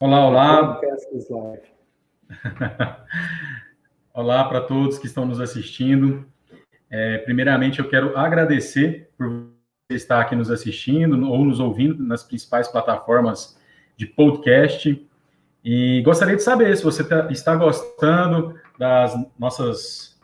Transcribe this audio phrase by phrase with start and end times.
[0.00, 0.80] Olá, olá.
[4.14, 6.24] olá para todos que estão nos assistindo.
[6.88, 12.22] É, primeiramente, eu quero agradecer por você estar aqui nos assistindo ou nos ouvindo nas
[12.22, 13.58] principais plataformas
[13.96, 15.04] de podcast.
[15.64, 20.16] E gostaria de saber se você tá, está gostando das nossas,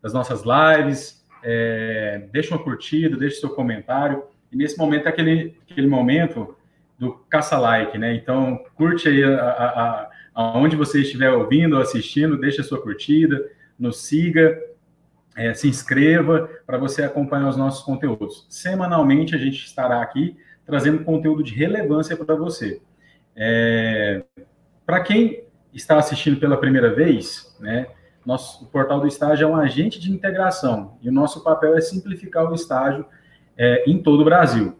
[0.00, 1.26] das nossas lives.
[1.42, 4.22] É, deixa uma curtida, deixa seu comentário.
[4.52, 6.56] E nesse momento é aquele, aquele momento
[7.00, 8.14] do caça-like, né?
[8.14, 9.22] Então, curte aí
[10.34, 14.60] aonde você estiver ouvindo ou assistindo, deixa a sua curtida, nos siga,
[15.34, 18.46] é, se inscreva para você acompanhar os nossos conteúdos.
[18.50, 20.36] Semanalmente a gente estará aqui
[20.66, 22.82] trazendo conteúdo de relevância para você.
[23.34, 24.22] É,
[24.84, 27.86] para quem está assistindo pela primeira vez, né?
[28.26, 31.80] Nosso, o portal do estágio é um agente de integração e o nosso papel é
[31.80, 33.06] simplificar o estágio
[33.56, 34.76] é, em todo o Brasil.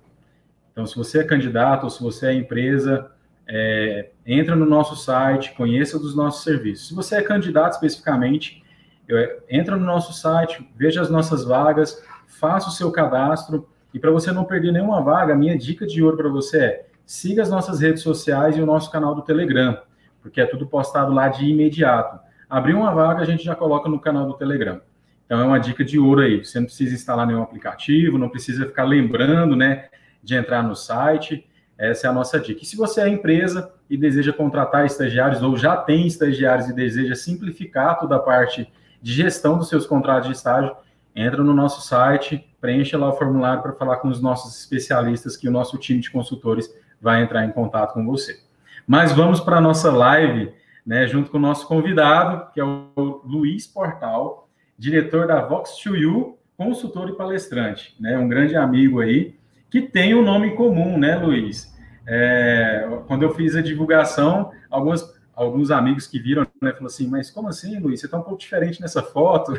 [0.72, 3.10] Então, se você é candidato ou se você é empresa,
[3.48, 6.88] é, entra no nosso site, conheça dos nossos serviços.
[6.88, 8.62] Se você é candidato especificamente,
[9.08, 13.68] eu, entra no nosso site, veja as nossas vagas, faça o seu cadastro.
[13.92, 16.86] E para você não perder nenhuma vaga, a minha dica de ouro para você é
[17.04, 19.76] siga as nossas redes sociais e o nosso canal do Telegram,
[20.22, 22.20] porque é tudo postado lá de imediato.
[22.48, 24.80] Abriu uma vaga, a gente já coloca no canal do Telegram.
[25.26, 26.44] Então é uma dica de ouro aí.
[26.44, 29.88] Você não precisa instalar nenhum aplicativo, não precisa ficar lembrando, né?
[30.22, 31.46] De entrar no site.
[31.78, 32.62] Essa é a nossa dica.
[32.62, 37.14] E se você é empresa e deseja contratar estagiários ou já tem estagiários e deseja
[37.14, 40.76] simplificar toda a parte de gestão dos seus contratos de estágio,
[41.16, 45.48] entra no nosso site, preencha lá o formulário para falar com os nossos especialistas que
[45.48, 48.40] o nosso time de consultores vai entrar em contato com você.
[48.86, 50.52] Mas vamos para a nossa live,
[50.84, 57.08] né, junto com o nosso convidado, que é o Luiz Portal, diretor da Vox2U, consultor
[57.08, 59.39] e palestrante, né, um grande amigo aí,
[59.70, 61.72] que tem um nome comum, né, Luiz?
[62.06, 67.30] É, quando eu fiz a divulgação, alguns, alguns amigos que viram, né, falaram assim, mas
[67.30, 68.00] como assim, Luiz?
[68.00, 69.52] Você está um pouco diferente nessa foto.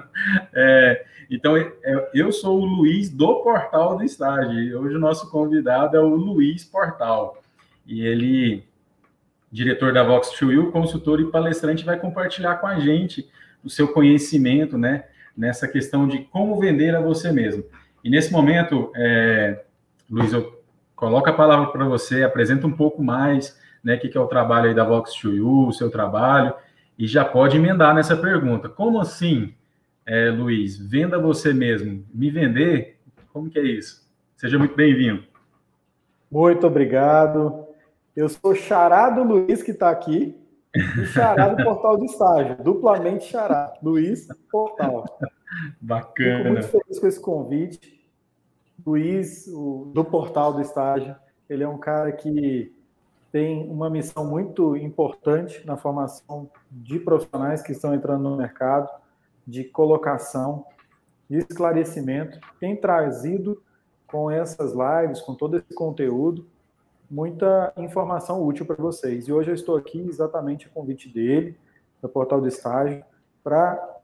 [0.54, 4.80] é, então, é, eu sou o Luiz do Portal do Estágio.
[4.80, 7.42] Hoje o nosso convidado é o Luiz Portal.
[7.86, 8.64] E ele,
[9.52, 13.28] diretor da Vox 2 consultor e palestrante, vai compartilhar com a gente
[13.62, 15.04] o seu conhecimento, né,
[15.36, 17.64] nessa questão de como vender a você mesmo.
[18.02, 19.62] E nesse momento, é,
[20.10, 20.62] Luiz, eu
[20.94, 24.68] coloco a palavra para você, apresenta um pouco mais, né, o que, é o trabalho
[24.68, 26.54] aí da Vox 2 o seu trabalho,
[26.98, 28.68] e já pode emendar nessa pergunta.
[28.68, 29.54] Como assim,
[30.04, 32.04] é, Luiz, venda você mesmo?
[32.12, 32.98] Me vender?
[33.32, 34.08] Como que é isso?
[34.36, 35.22] Seja muito bem-vindo.
[36.30, 37.66] Muito obrigado.
[38.16, 40.36] Eu sou charado Luiz, que está aqui,
[40.74, 43.74] e charado do Portal de Estágio, duplamente charado.
[43.82, 45.04] Luiz Portal.
[45.80, 46.38] Bacana.
[46.38, 48.08] Fico muito feliz com esse convite.
[48.86, 51.14] Luiz, o, do Portal do Estágio,
[51.48, 52.72] ele é um cara que
[53.30, 58.88] tem uma missão muito importante na formação de profissionais que estão entrando no mercado,
[59.46, 60.64] de colocação,
[61.28, 62.38] de esclarecimento.
[62.58, 63.62] Tem trazido
[64.06, 66.46] com essas lives, com todo esse conteúdo,
[67.10, 69.28] muita informação útil para vocês.
[69.28, 71.56] E hoje eu estou aqui exatamente a convite dele,
[72.00, 73.04] do Portal do Estágio,
[73.42, 73.97] para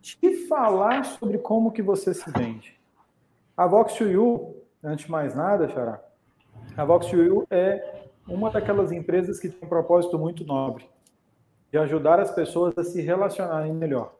[0.00, 2.78] te falar sobre como que você se vende.
[3.56, 6.02] A Vox2U, antes de mais nada, Xará,
[6.76, 10.88] a Vox2U é uma daquelas empresas que tem um propósito muito nobre,
[11.70, 14.14] de ajudar as pessoas a se relacionarem melhor.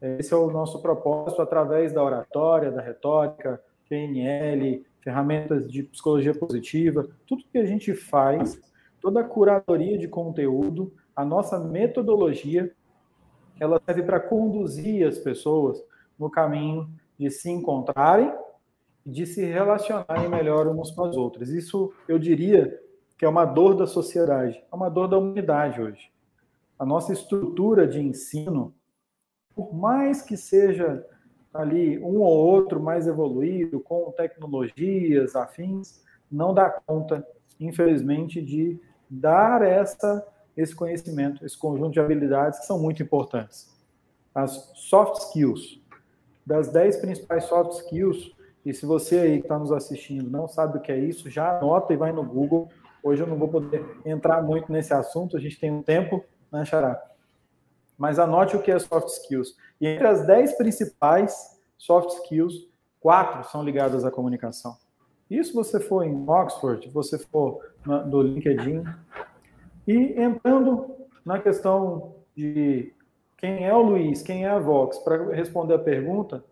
[0.00, 7.08] Esse é o nosso propósito através da oratória, da retórica, PNL, ferramentas de psicologia positiva,
[7.26, 8.60] tudo que a gente faz,
[9.00, 12.72] toda a curadoria de conteúdo, a nossa metodologia
[13.60, 15.82] ela serve para conduzir as pessoas
[16.18, 16.88] no caminho
[17.18, 18.32] de se encontrarem
[19.04, 21.50] e de se relacionarem melhor umas com as outras.
[21.50, 22.80] Isso eu diria
[23.16, 26.12] que é uma dor da sociedade, é uma dor da humanidade hoje.
[26.78, 28.72] A nossa estrutura de ensino,
[29.54, 31.04] por mais que seja
[31.52, 37.26] ali um ou outro mais evoluído, com tecnologias afins, não dá conta,
[37.58, 40.24] infelizmente, de dar essa
[40.58, 43.72] esse conhecimento, esse conjunto de habilidades que são muito importantes.
[44.34, 45.80] As soft skills.
[46.44, 48.34] Das 10 principais soft skills,
[48.66, 51.58] e se você aí que está nos assistindo não sabe o que é isso, já
[51.58, 52.68] anota e vai no Google.
[53.04, 56.64] Hoje eu não vou poder entrar muito nesse assunto, a gente tem um tempo, né,
[56.64, 57.00] Xará?
[57.96, 59.56] Mas anote o que é soft skills.
[59.80, 62.68] E entre as 10 principais soft skills,
[62.98, 64.76] quatro são ligadas à comunicação.
[65.30, 68.82] Isso você for em Oxford, você for no LinkedIn,
[69.88, 70.94] e entrando
[71.24, 72.92] na questão de
[73.38, 76.44] quem é o Luiz, quem é a Vox, para responder a pergunta,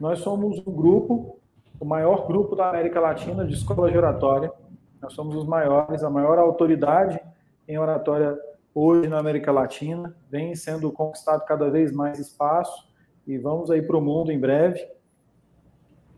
[0.00, 1.38] nós somos um grupo,
[1.78, 4.52] o maior grupo da América Latina de escola geratória.
[5.00, 7.20] Nós somos os maiores, a maior autoridade
[7.68, 8.36] em oratória
[8.74, 12.88] hoje na América Latina, vem sendo conquistado cada vez mais espaço
[13.24, 14.84] e vamos aí para o mundo em breve.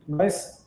[0.09, 0.67] Nós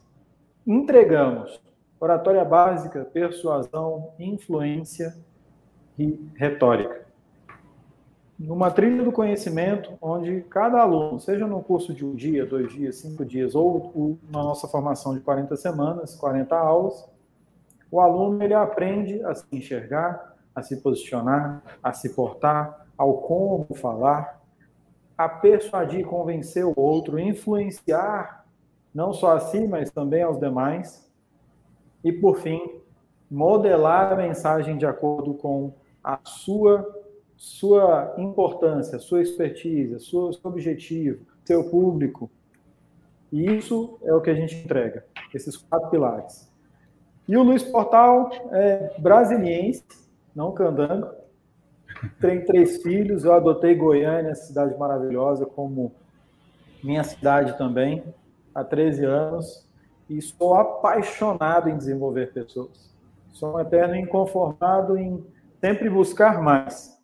[0.67, 1.59] entregamos
[1.99, 5.15] oratória básica, persuasão, influência
[5.99, 7.07] e retórica.
[8.39, 12.95] Numa trilha do conhecimento, onde cada aluno, seja no curso de um dia, dois dias,
[12.95, 17.05] cinco dias, ou na nossa formação de 40 semanas, 40 aulas,
[17.91, 23.67] o aluno ele aprende a se enxergar, a se posicionar, a se portar, ao como
[23.75, 24.41] falar,
[25.17, 28.45] a persuadir convencer o outro, influenciar
[28.93, 31.09] não só a si, mas também aos demais.
[32.03, 32.79] E, por fim,
[33.29, 35.73] modelar a mensagem de acordo com
[36.03, 36.87] a sua
[37.39, 42.29] sua importância, sua expertise, seu, seu objetivo, seu público.
[43.31, 46.51] E isso é o que a gente entrega, esses quatro pilares.
[47.25, 49.85] E o Luiz Portal é brasiliense,
[50.35, 51.07] não candango.
[52.19, 55.93] Tem três filhos, eu adotei Goiânia, cidade maravilhosa, como
[56.83, 58.03] minha cidade também,
[58.53, 59.65] há 13 anos,
[60.09, 62.89] e sou apaixonado em desenvolver pessoas.
[63.31, 65.23] Sou um eterno inconformado em
[65.59, 66.97] sempre buscar mais.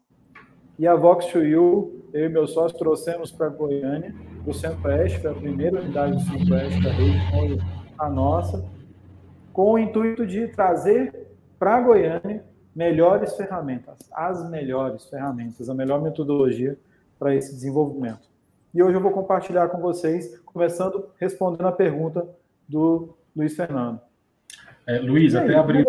[0.78, 4.14] E a Vox to You, eu e meu sócio trouxemos para Goiânia,
[4.44, 7.62] do Centro-Oeste, foi a primeira unidade do Centro-Oeste da rede,
[7.98, 8.64] a nossa,
[9.52, 12.44] com o intuito de trazer para Goiânia
[12.76, 16.78] melhores ferramentas, as melhores ferramentas, a melhor metodologia
[17.18, 18.30] para esse desenvolvimento.
[18.74, 22.28] E hoje eu vou compartilhar com vocês, começando respondendo a pergunta
[22.68, 24.02] do Luiz Fernando.
[24.86, 25.88] É, Luiz, aí, até abrindo.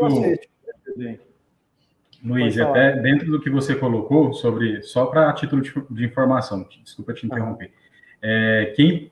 [2.24, 7.26] Luiz, até dentro do que você colocou sobre, só para título de, informação, desculpa te
[7.26, 7.70] interromper.
[8.22, 9.10] É, quem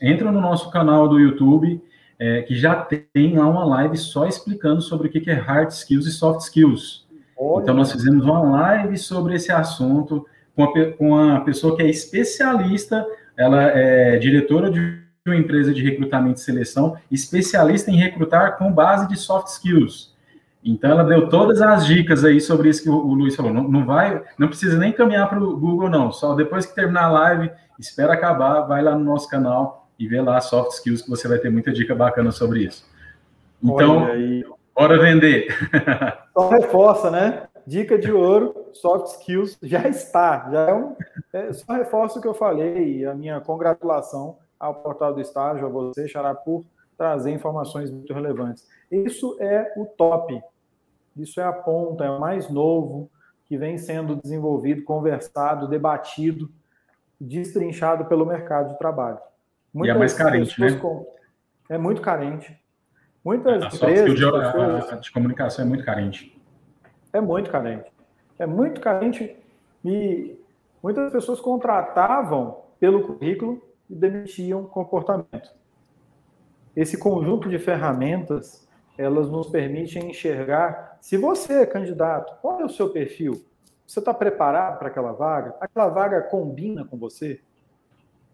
[0.00, 1.82] entra no nosso canal do YouTube,
[2.18, 6.06] é, que já tem lá uma live só explicando sobre o que é hard skills
[6.06, 7.06] e soft skills.
[7.36, 7.62] Olha.
[7.62, 11.88] Então, nós fizemos uma live sobre esse assunto com a, com uma pessoa que é
[11.88, 13.04] especialista,
[13.36, 19.08] ela é diretora de uma empresa de recrutamento e seleção, especialista em recrutar com base
[19.08, 20.13] de soft skills.
[20.64, 23.52] Então ela deu todas as dicas aí sobre isso que o, o Luiz falou.
[23.52, 26.10] Não, não vai, não precisa nem caminhar para o Google, não.
[26.10, 30.22] Só depois que terminar a live, espera acabar, vai lá no nosso canal e vê
[30.22, 32.82] lá soft skills que você vai ter muita dica bacana sobre isso.
[33.62, 34.06] Então,
[34.74, 35.48] bora vender.
[36.32, 37.42] Só reforça, né?
[37.66, 40.48] Dica de ouro, soft skills já está.
[40.50, 40.96] Já é um,
[41.32, 43.06] é, só reforça o que eu falei.
[43.06, 46.62] A minha congratulação ao portal do estágio, a você, Xará, por
[46.96, 48.68] trazer informações muito relevantes.
[48.90, 50.42] Isso é o top
[51.16, 53.10] isso é a ponta, é o mais novo
[53.46, 56.50] que vem sendo desenvolvido, conversado, debatido,
[57.20, 59.18] destrinchado pelo mercado de trabalho.
[59.72, 60.72] Muitas e é mais carente, né?
[60.76, 61.06] Com...
[61.68, 62.58] É muito carente.
[63.24, 64.14] Muitas a empresas...
[64.14, 64.92] De, pessoas...
[64.92, 66.40] a, de comunicação é muito carente.
[67.12, 67.92] É muito carente.
[68.38, 69.36] É muito carente
[69.84, 70.38] e
[70.82, 75.54] muitas pessoas contratavam pelo currículo e demitiam comportamento.
[76.74, 78.63] Esse conjunto de ferramentas
[78.96, 83.44] elas nos permitem enxergar se você é candidato, qual é o seu perfil?
[83.86, 85.54] Você está preparado para aquela vaga?
[85.60, 87.40] Aquela vaga combina com você?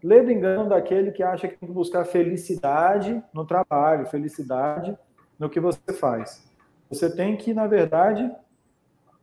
[0.03, 4.97] Lê do engano daquele que acha que tem que buscar felicidade no trabalho, felicidade
[5.37, 6.47] no que você faz.
[6.89, 8.31] Você tem que, na verdade,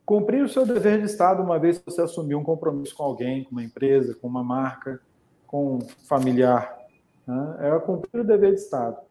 [0.04, 3.44] cumprir o seu dever de Estado uma vez que você assumiu um compromisso com alguém,
[3.44, 5.00] com uma empresa, com uma marca,
[5.46, 6.78] com um familiar.
[7.26, 7.56] Né?
[7.60, 9.07] É cumprir o dever de Estado.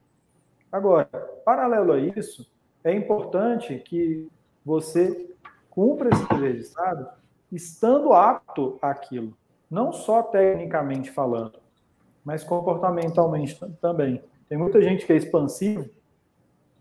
[0.71, 1.05] Agora,
[1.45, 2.50] paralelo a isso,
[2.83, 4.27] é importante que
[4.65, 5.29] você
[5.69, 7.07] cumpra esse dever de Estado
[7.51, 9.38] estando apto àquilo,
[9.69, 11.59] não só tecnicamente falando,
[12.24, 14.21] mas comportamentalmente também.
[14.50, 15.89] Tem muita gente que é expansivo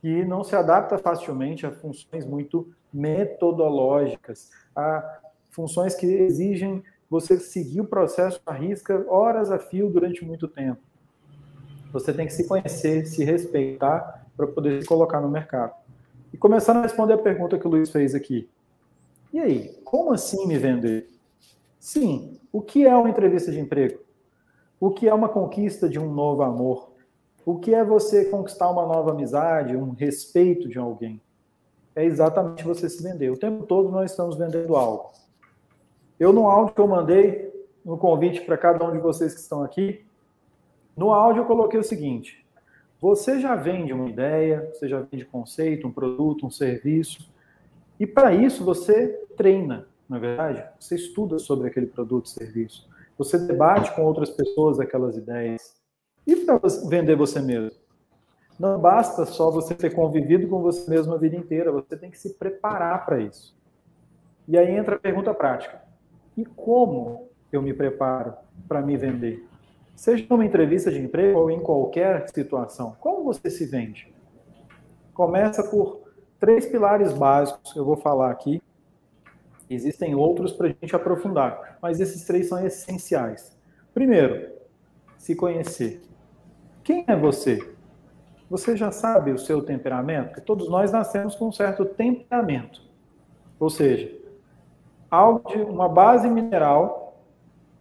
[0.01, 7.81] que não se adapta facilmente a funções muito metodológicas, a funções que exigem você seguir
[7.81, 10.81] o processo à risca, horas a fio durante muito tempo.
[11.97, 15.73] Você tem que se conhecer, se respeitar para poder se colocar no mercado.
[16.31, 18.51] E começando a responder a pergunta que o Luiz fez aqui.
[19.33, 21.09] E aí, como assim me vender?
[21.81, 24.01] Sim, o que é uma entrevista de emprego?
[24.79, 26.93] O que é uma conquista de um novo amor?
[27.47, 31.19] O que é você conquistar uma nova amizade, um respeito de alguém?
[31.95, 33.31] É exatamente você se vender.
[33.31, 35.13] O tempo todo nós estamos vendendo algo.
[36.21, 37.51] Eu, no áudio que eu mandei,
[37.83, 40.06] no convite para cada um de vocês que estão aqui,
[40.97, 42.45] no áudio eu coloquei o seguinte:
[43.01, 47.29] você já vende uma ideia, você já vende conceito, um produto, um serviço,
[48.01, 50.65] e para isso você treina, na é verdade?
[50.81, 52.89] Você estuda sobre aquele produto, serviço,
[53.19, 55.75] você debate com outras pessoas aquelas ideias.
[56.27, 57.79] E para vender você mesmo?
[58.59, 62.19] Não basta só você ter convivido com você mesmo a vida inteira, você tem que
[62.19, 63.55] se preparar para isso.
[64.49, 65.83] E aí entra a pergunta prática.
[66.37, 68.35] E como eu me preparo
[68.67, 69.47] para me vender?
[69.97, 74.15] Seja numa entrevista de emprego ou em qualquer situação, como você se vende?
[75.15, 76.03] Começa por
[76.39, 78.63] três pilares básicos, eu vou falar aqui.
[79.71, 83.57] Existem outros para a gente aprofundar, mas esses três são essenciais.
[83.95, 84.53] Primeiro,
[85.17, 86.03] se conhecer.
[86.85, 87.59] Quem é você?
[88.51, 90.27] Você já sabe o seu temperamento?
[90.27, 92.83] Porque todos nós nascemos com um certo temperamento.
[93.59, 94.15] Ou seja,
[95.11, 97.19] algo de uma base mineral,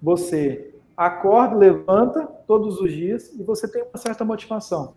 [0.02, 0.65] você
[0.96, 4.96] acorda, levanta todos os dias e você tem uma certa motivação.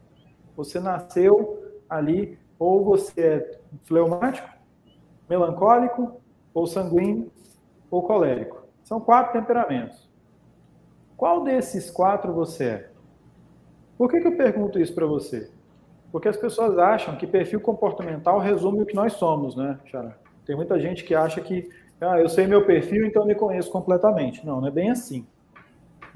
[0.57, 4.49] Você nasceu ali, ou você é fleumático,
[5.29, 6.21] melancólico,
[6.53, 7.31] ou sanguíneo,
[7.91, 8.63] ou colérico.
[8.83, 10.09] São quatro temperamentos.
[11.17, 12.91] Qual desses quatro você é?
[13.97, 15.51] Por que, que eu pergunto isso para você?
[16.11, 20.17] Porque as pessoas acham que perfil comportamental resume o que nós somos, né, Xará?
[20.47, 21.69] Tem muita gente que acha que
[22.01, 24.47] ah, eu sei meu perfil, então eu me conheço completamente.
[24.47, 25.27] Não, não é bem assim.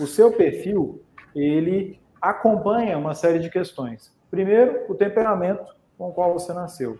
[0.02, 1.00] O seu perfil,
[1.32, 4.12] ele acompanha uma série de questões.
[4.28, 5.64] Primeiro, o temperamento
[5.96, 6.98] com o qual você nasceu.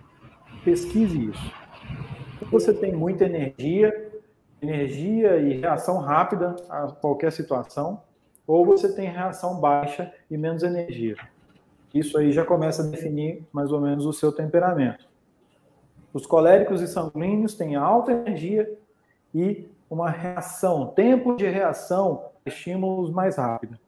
[0.65, 1.53] Pesquise isso.
[2.53, 4.13] Você tem muita energia,
[4.63, 8.01] energia e reação rápida a qualquer situação,
[8.47, 11.17] ou você tem reação baixa e menos energia.
[11.93, 15.09] Isso aí já começa a definir mais ou menos o seu temperamento.
[16.15, 18.73] Os coléricos e sanguíneos têm alta energia
[19.35, 23.79] e uma reação, tempo de reação a estímulos mais rápido.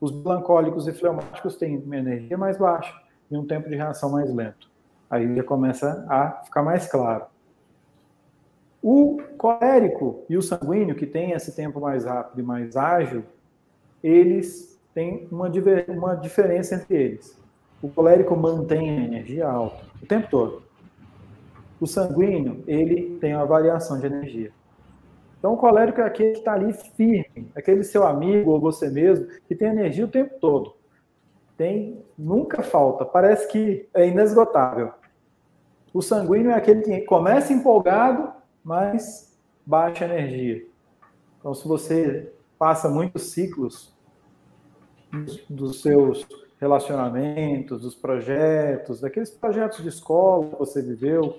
[0.00, 2.92] Os melancólicos e fleumáticos têm uma energia mais baixa
[3.30, 4.68] e um tempo de reação mais lento.
[5.08, 7.26] Aí já começa a ficar mais claro.
[8.82, 13.22] O colérico e o sanguíneo, que tem esse tempo mais rápido e mais ágil,
[14.02, 15.48] eles têm uma,
[15.88, 17.40] uma diferença entre eles.
[17.80, 20.64] O colérico mantém a energia alta o tempo todo.
[21.80, 24.52] O sanguíneo, ele tem uma variação de energia.
[25.44, 29.26] Então, o colérico é aquele que está ali firme, aquele seu amigo ou você mesmo,
[29.46, 30.74] que tem energia o tempo todo.
[31.54, 34.92] Tem, nunca falta, parece que é inesgotável.
[35.92, 38.32] O sanguíneo é aquele que começa empolgado,
[38.64, 40.64] mas baixa energia.
[41.38, 43.94] Então, se você passa muitos ciclos
[45.50, 46.26] dos seus
[46.58, 51.36] relacionamentos, dos projetos, daqueles projetos de escola que você viveu,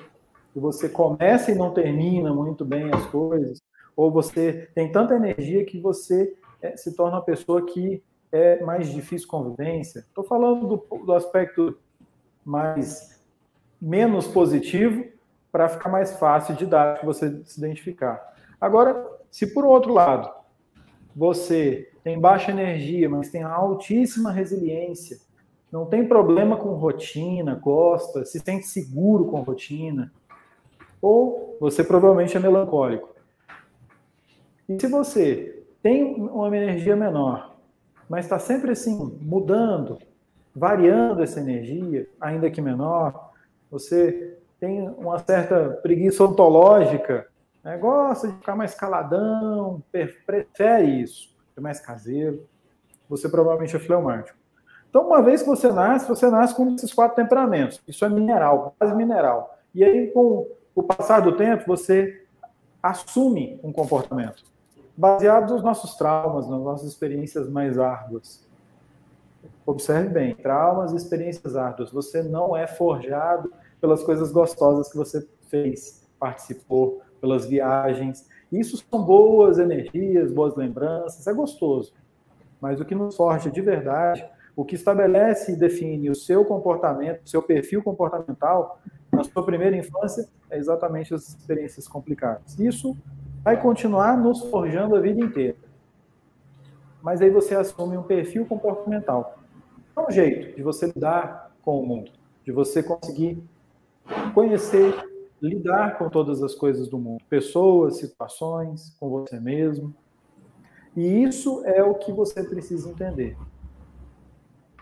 [0.54, 3.64] que você começa e não termina muito bem as coisas,
[3.96, 8.92] ou você tem tanta energia que você é, se torna uma pessoa que é mais
[8.92, 10.00] difícil convivência.
[10.00, 11.78] Estou falando do, do aspecto
[12.44, 13.24] mais
[13.82, 15.06] menos positivo
[15.52, 18.36] para ficar mais fácil de dar você se identificar.
[18.60, 20.30] Agora, se por outro lado
[21.16, 25.18] você tem baixa energia, mas tem altíssima resiliência,
[25.72, 30.12] não tem problema com rotina, gosta, se sente seguro com rotina,
[31.02, 33.14] ou você provavelmente é melancólico.
[34.67, 37.55] E se você tem uma energia menor,
[38.10, 40.00] mas está sempre assim, mudando,
[40.55, 43.31] variando essa energia, ainda que menor,
[43.69, 47.27] você tem uma certa preguiça ontológica,
[47.63, 47.77] né?
[47.77, 52.45] gosta de ficar mais caladão, prefere isso é mais caseiro,
[53.07, 54.38] você provavelmente é fleumático.
[54.89, 57.81] Então, uma vez que você nasce, você nasce com esses quatro temperamentos.
[57.88, 59.57] Isso é mineral, quase mineral.
[59.74, 62.25] E aí, com o passar do tempo, você
[62.81, 64.43] assume um comportamento
[64.98, 68.46] baseado nos nossos traumas, nas nossas experiências mais árduas.
[69.66, 71.92] Observe bem, traumas e experiências árduas.
[71.92, 79.04] Você não é forjado pelas coisas gostosas que você fez, participou, pelas viagens, isso são
[79.04, 81.94] boas energias, boas lembranças, é gostoso.
[82.62, 84.25] Mas o que nos forja de verdade,
[84.56, 88.80] o que estabelece e define o seu comportamento, o seu perfil comportamental,
[89.12, 92.58] na sua primeira infância, é exatamente as experiências complicadas.
[92.60, 92.96] Isso
[93.46, 95.56] vai continuar nos forjando a vida inteira.
[97.00, 99.38] Mas aí você assume um perfil comportamental.
[99.96, 102.12] É um jeito de você lidar com o mundo,
[102.44, 103.44] de você conseguir
[104.34, 104.96] conhecer
[105.40, 109.94] lidar com todas as coisas do mundo, pessoas, situações, com você mesmo.
[110.98, 113.38] E isso é o que você precisa entender.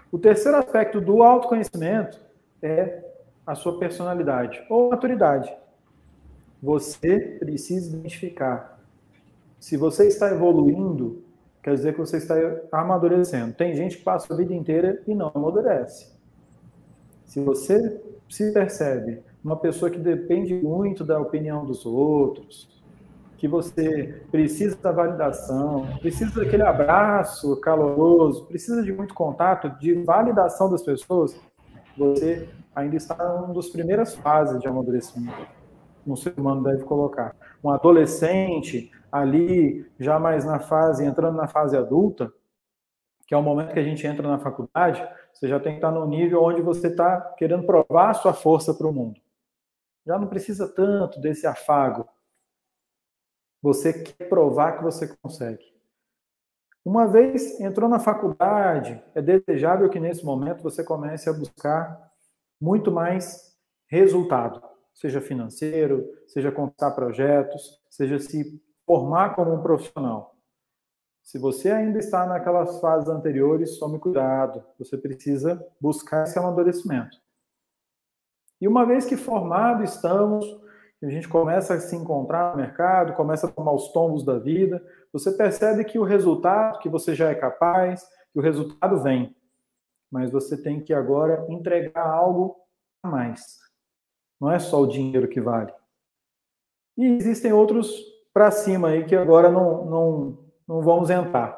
[0.10, 2.18] O terceiro aspecto do autoconhecimento
[2.62, 3.04] é
[3.46, 5.54] a sua personalidade ou maturidade.
[6.64, 8.80] Você precisa identificar.
[9.60, 11.22] Se você está evoluindo,
[11.62, 12.38] quer dizer que você está
[12.72, 13.54] amadurecendo.
[13.54, 16.14] Tem gente que passa a vida inteira e não amadurece.
[17.26, 22.70] Se você se percebe uma pessoa que depende muito da opinião dos outros,
[23.38, 30.72] que você precisa da validação, precisa daquele abraço caloroso, precisa de muito contato, de validação
[30.72, 31.38] das pessoas,
[31.98, 35.63] você ainda está em uma das primeiras fases de amadurecimento.
[36.06, 37.36] Um ser humano deve colocar.
[37.64, 42.32] Um adolescente ali, já mais na fase, entrando na fase adulta,
[43.26, 45.92] que é o momento que a gente entra na faculdade, você já tem que estar
[45.92, 49.20] no nível onde você está querendo provar a sua força para o mundo.
[50.06, 52.08] Já não precisa tanto desse afago.
[53.62, 55.74] Você quer provar que você consegue.
[56.84, 62.12] Uma vez entrou na faculdade, é desejável que nesse momento você comece a buscar
[62.60, 63.58] muito mais
[63.88, 64.62] resultado,
[64.94, 70.36] seja financeiro, seja conquistar projetos, seja se formar como um profissional.
[71.24, 74.64] Se você ainda está naquelas fases anteriores, tome cuidado.
[74.78, 77.18] Você precisa buscar esse amadurecimento.
[78.60, 80.46] E uma vez que formado estamos,
[81.02, 84.86] a gente começa a se encontrar no mercado, começa a tomar os tombos da vida,
[85.12, 89.36] você percebe que o resultado, que você já é capaz, que o resultado vem.
[90.12, 92.56] Mas você tem que agora entregar algo
[93.02, 93.63] a mais.
[94.44, 95.72] Não é só o dinheiro que vale.
[96.98, 97.90] E existem outros
[98.34, 101.58] para cima aí que agora não, não, não vamos entrar.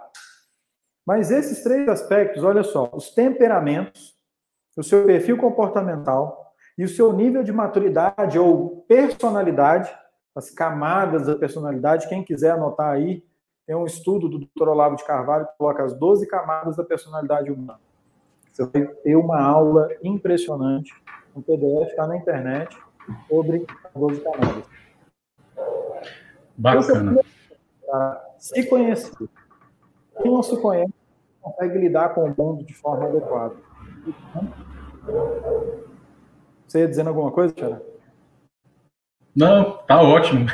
[1.03, 4.15] Mas esses três aspectos, olha só, os temperamentos,
[4.77, 9.91] o seu perfil comportamental e o seu nível de maturidade ou personalidade,
[10.35, 13.25] as camadas da personalidade, quem quiser anotar aí,
[13.65, 14.67] tem um estudo do Dr.
[14.67, 17.79] Olavo de Carvalho que coloca as 12 camadas da personalidade humana.
[18.51, 20.93] Você vai ter uma aula impressionante,
[21.35, 22.77] um PDF está na internet
[23.27, 24.63] sobre as 12 camadas.
[26.57, 27.21] Bacana.
[28.39, 29.11] Se conhecer.
[30.21, 30.93] Quem não se conhece
[31.41, 33.55] consegue lidar com o mundo de forma adequada.
[36.65, 37.81] Você ia dizendo alguma coisa, Tiara?
[39.35, 40.45] Não, tá ótimo.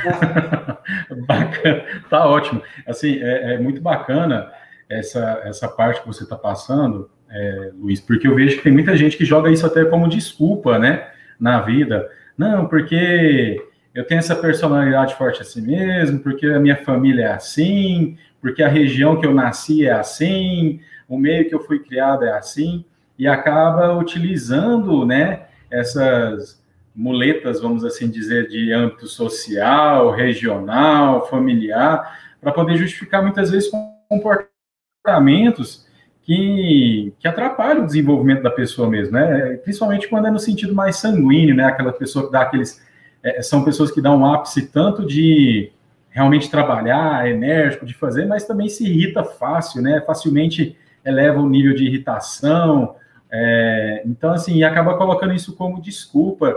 [1.28, 2.62] bacana, tá ótimo.
[2.88, 4.52] Assim, é, é, muito bacana
[4.90, 8.96] essa, essa parte que você está passando, é, Luiz, porque eu vejo que tem muita
[8.98, 11.08] gente que joga isso até como desculpa, né,
[11.40, 12.10] na vida.
[12.38, 18.18] Não, porque eu tenho essa personalidade forte assim mesmo, porque a minha família é assim,
[18.42, 22.32] porque a região que eu nasci é assim, o meio que eu fui criado é
[22.32, 22.84] assim,
[23.18, 26.62] e acaba utilizando, né, essas
[26.94, 33.70] muletas, vamos assim dizer, de âmbito social, regional, familiar, para poder justificar muitas vezes
[34.10, 35.88] comportamentos
[36.24, 39.58] que, que atrapalham o desenvolvimento da pessoa mesmo, né?
[39.64, 41.66] Principalmente quando é no sentido mais sanguíneo, né?
[41.66, 42.82] Aquela pessoa que dá aqueles.
[43.24, 45.72] É, são pessoas que dão um ápice tanto de
[46.10, 50.02] realmente trabalhar, enérgico de fazer, mas também se irrita fácil, né?
[50.02, 52.96] Facilmente eleva o nível de irritação.
[53.32, 56.56] É, então, assim, acaba colocando isso como desculpa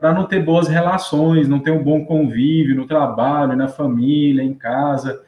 [0.00, 4.54] para não ter boas relações, não ter um bom convívio no trabalho, na família, em
[4.54, 5.22] casa.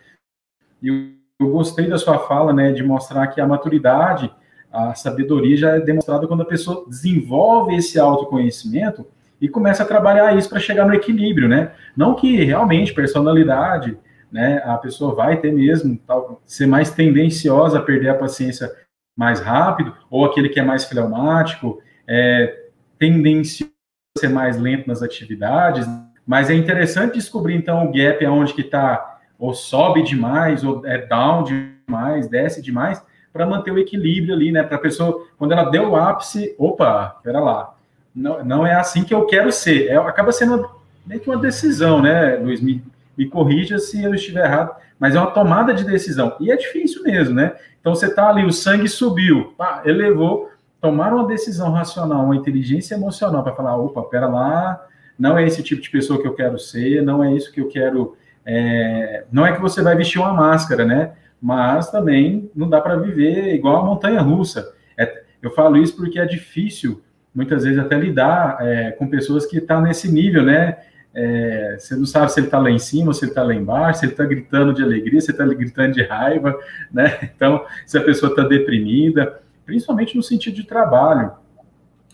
[0.83, 4.33] E eu, gostei da sua fala, né, de mostrar que a maturidade,
[4.73, 9.07] a sabedoria já é demonstrada quando a pessoa desenvolve esse autoconhecimento
[9.41, 11.73] e começa a trabalhar isso para chegar no equilíbrio, né?
[11.97, 13.99] Não que realmente personalidade,
[14.33, 18.71] né, a pessoa vai ter mesmo tal, ser mais tendenciosa a perder a paciência
[19.17, 22.67] mais rápido, ou aquele que é mais fleumático, é,
[22.99, 23.73] tendencioso
[24.19, 25.87] ser mais lento nas atividades,
[26.27, 30.99] mas é interessante descobrir então o gap aonde que está ou sobe demais ou é
[30.99, 34.63] down demais, desce demais, para manter o equilíbrio ali, né?
[34.63, 37.75] Para a pessoa, quando ela deu o ápice, opa, pera lá,
[38.15, 39.89] não, não é assim que eu quero ser.
[39.89, 40.69] É, acaba sendo
[41.07, 42.61] meio que uma decisão, né, Luiz?
[42.63, 42.83] Me,
[43.17, 46.35] me corrija se eu estiver errado, mas é uma tomada de decisão.
[46.41, 47.55] E é difícil mesmo, né?
[47.81, 52.95] Então você tá ali, o sangue subiu, pá, elevou, tomar uma decisão racional, uma inteligência
[52.95, 54.85] emocional para falar, opa, pera lá,
[55.19, 57.69] não é esse tipo de pessoa que eu quero ser, não é isso que eu
[57.69, 58.17] quero.
[58.47, 59.25] É...
[59.33, 61.13] não é que você vai vestir uma máscara, né?
[61.43, 64.73] Mas também não dá para viver igual a montanha russa.
[64.97, 67.03] É, eu falo isso porque é difícil,
[67.35, 70.79] muitas vezes, até lidar é, com pessoas que estão tá nesse nível, né?
[71.13, 74.01] É, você não sabe se ele está lá em cima, se ele está lá embaixo,
[74.01, 76.59] se ele está gritando de alegria, se ele está gritando de raiva,
[76.93, 77.31] né?
[77.35, 81.33] Então, se a pessoa está deprimida principalmente no sentido de trabalho.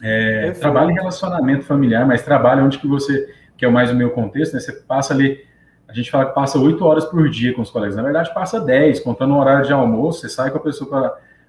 [0.03, 4.11] É, trabalho em relacionamento familiar, mas trabalho onde que você, que é mais o meu
[4.11, 4.61] contexto, né?
[4.61, 5.45] Você passa ali,
[5.93, 7.97] a gente fala que passa oito horas por dia com os colegas.
[7.97, 10.89] Na verdade, passa dez, contando o horário de almoço, você sai com a pessoa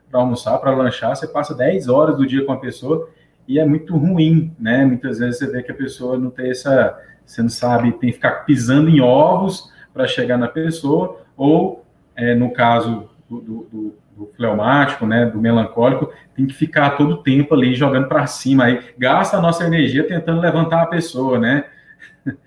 [0.10, 3.10] para almoçar, para lanchar, você passa dez horas do dia com a pessoa
[3.48, 4.86] e é muito ruim, né?
[4.86, 8.16] Muitas vezes você vê que a pessoa não tem essa, você não sabe, tem que
[8.16, 14.32] ficar pisando em ovos para chegar na pessoa, ou é, no caso do, do, do
[14.36, 18.82] fleumático, né, do melancólico, tem que ficar todo o tempo ali jogando para cima, aí
[18.98, 21.66] gasta a nossa energia tentando levantar a pessoa, né?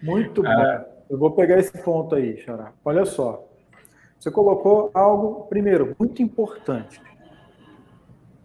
[0.02, 0.95] Muito ah, bom.
[1.08, 2.72] Eu vou pegar esse ponto aí, Xará.
[2.84, 3.46] Olha só.
[4.18, 7.00] Você colocou algo, primeiro, muito importante.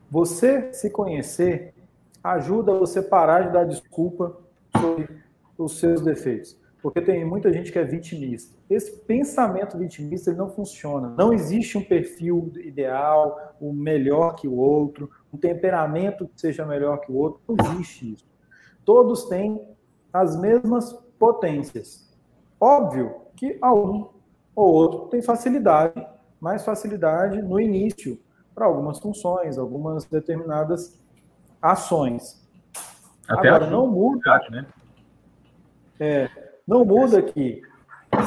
[0.10, 1.74] Você se conhecer
[2.24, 4.38] ajuda você parar de dar desculpa
[4.80, 5.10] sobre
[5.58, 6.60] os seus defeitos.
[6.82, 8.58] porque tem muita gente que é vitimista.
[8.68, 11.14] Esse pensamento vitimista não funciona.
[11.16, 16.66] Não existe um perfil ideal, o um melhor que o outro, um temperamento que seja
[16.66, 17.40] melhor que o outro.
[17.48, 18.26] Não existe isso.
[18.84, 19.62] Todos têm
[20.12, 22.11] as mesmas potências.
[22.62, 24.08] Óbvio que algum
[24.56, 26.06] ou outro tem facilidade,
[26.40, 28.20] mais facilidade no início
[28.54, 31.02] para algumas funções, algumas determinadas
[31.60, 32.40] ações.
[33.28, 34.40] Até Agora, não muda.
[34.52, 34.68] Né?
[36.00, 36.30] É,
[36.68, 37.64] não muda que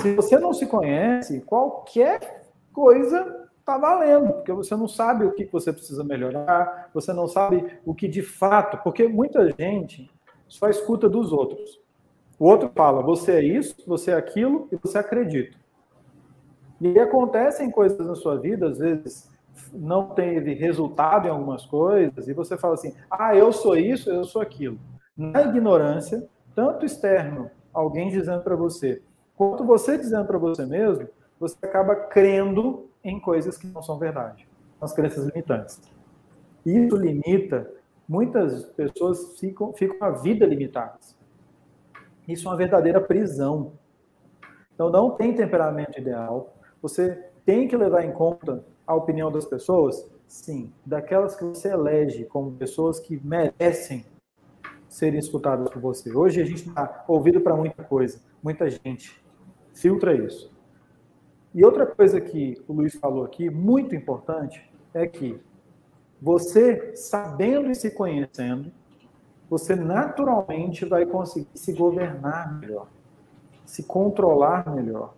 [0.00, 5.44] se você não se conhece, qualquer coisa está valendo, porque você não sabe o que
[5.44, 10.10] você precisa melhorar, você não sabe o que de fato, porque muita gente
[10.48, 11.83] só escuta dos outros.
[12.44, 15.56] O outro fala, você é isso, você é aquilo, e você acredita.
[16.78, 19.30] E acontecem coisas na sua vida, às vezes
[19.72, 24.24] não teve resultado em algumas coisas, e você fala assim, ah, eu sou isso, eu
[24.26, 24.78] sou aquilo.
[25.16, 29.00] Na ignorância, tanto externo alguém dizendo para você,
[29.34, 31.08] quanto você dizendo para você mesmo,
[31.40, 34.46] você acaba crendo em coisas que não são verdade.
[34.78, 35.80] São as crenças limitantes.
[36.66, 37.70] Isso limita,
[38.06, 41.23] muitas pessoas ficam, ficam a vida limitadas.
[42.26, 43.72] Isso é uma verdadeira prisão.
[44.74, 46.54] Então não tem temperamento ideal.
[46.82, 50.08] Você tem que levar em conta a opinião das pessoas?
[50.26, 54.04] Sim, daquelas que você elege como pessoas que merecem
[54.88, 56.14] serem escutadas por você.
[56.14, 59.22] Hoje a gente está ouvido para muita coisa, muita gente.
[59.74, 60.52] Filtra isso.
[61.54, 65.40] E outra coisa que o Luiz falou aqui, muito importante, é que
[66.20, 68.72] você, sabendo e se conhecendo,
[69.48, 72.88] você naturalmente vai conseguir se governar melhor,
[73.64, 75.14] se controlar melhor.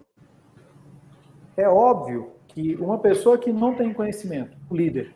[1.56, 5.14] É óbvio que uma pessoa que não tem conhecimento, o líder,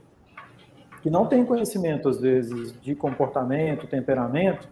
[1.03, 4.69] que não tem conhecimento, às vezes, de comportamento, temperamento,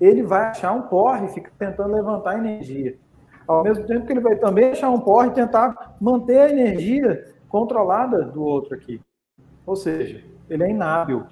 [0.00, 2.96] ele vai achar um porre e fica tentando levantar energia.
[3.46, 7.34] Ao mesmo tempo que ele vai também achar um porre e tentar manter a energia
[7.48, 9.00] controlada do outro aqui.
[9.66, 11.26] Ou seja, ele é inábil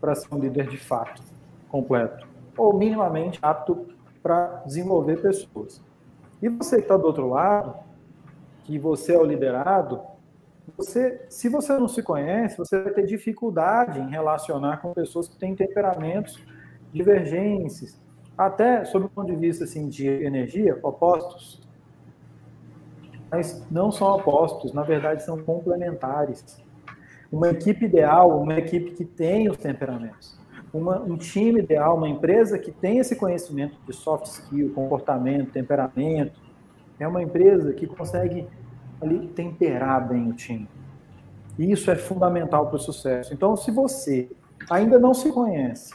[0.00, 1.22] para ser um líder de fato,
[1.72, 3.88] completo, ou minimamente apto
[4.22, 5.82] para desenvolver pessoas.
[6.40, 7.74] E você que está do outro lado,
[8.64, 10.00] que você é o liderado,
[10.76, 15.36] você, se você não se conhece, você vai ter dificuldade em relacionar com pessoas que
[15.36, 16.38] têm temperamentos
[16.92, 18.00] divergentes,
[18.36, 21.60] até sob o ponto de vista assim, de energia, opostos.
[23.30, 26.62] Mas não são opostos, na verdade são complementares.
[27.30, 30.41] Uma equipe ideal, uma equipe que tem os temperamentos.
[30.72, 36.40] Uma, um time ideal, uma empresa que tem esse conhecimento de soft skill, comportamento, temperamento,
[36.98, 38.46] é uma empresa que consegue
[39.00, 40.68] ali temperar bem o time.
[41.58, 43.34] E isso é fundamental para o sucesso.
[43.34, 44.30] Então, se você
[44.70, 45.94] ainda não se conhece,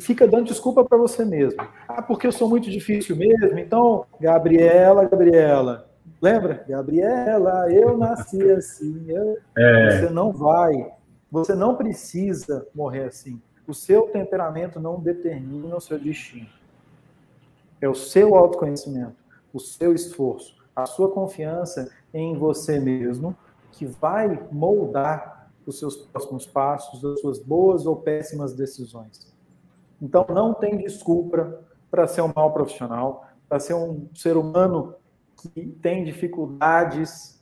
[0.00, 1.60] fica dando desculpa para você mesmo.
[1.88, 3.58] Ah, porque eu sou muito difícil mesmo.
[3.58, 6.64] Então, Gabriela, Gabriela, lembra?
[6.68, 9.04] Gabriela, eu nasci assim.
[9.08, 9.38] Eu...
[9.56, 10.00] É.
[10.00, 10.92] Você não vai,
[11.30, 13.40] você não precisa morrer assim.
[13.66, 16.48] O seu temperamento não determina o seu destino.
[17.80, 19.16] É o seu autoconhecimento,
[19.52, 23.36] o seu esforço, a sua confiança em você mesmo
[23.72, 29.32] que vai moldar os seus próximos passos, as suas boas ou péssimas decisões.
[30.00, 34.94] Então, não tem desculpa para ser um mau profissional, para ser um ser humano
[35.36, 37.40] que tem dificuldades.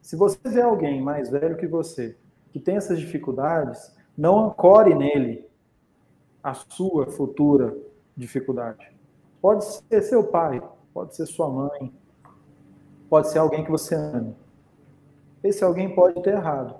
[0.00, 2.16] Se você vê alguém mais velho que você,
[2.52, 5.46] que tem essas dificuldades, não ancore nele
[6.42, 7.76] a sua futura
[8.16, 8.90] dificuldade.
[9.40, 11.92] Pode ser seu pai, pode ser sua mãe,
[13.08, 14.34] pode ser alguém que você ame.
[15.42, 16.76] Esse alguém pode ter errado.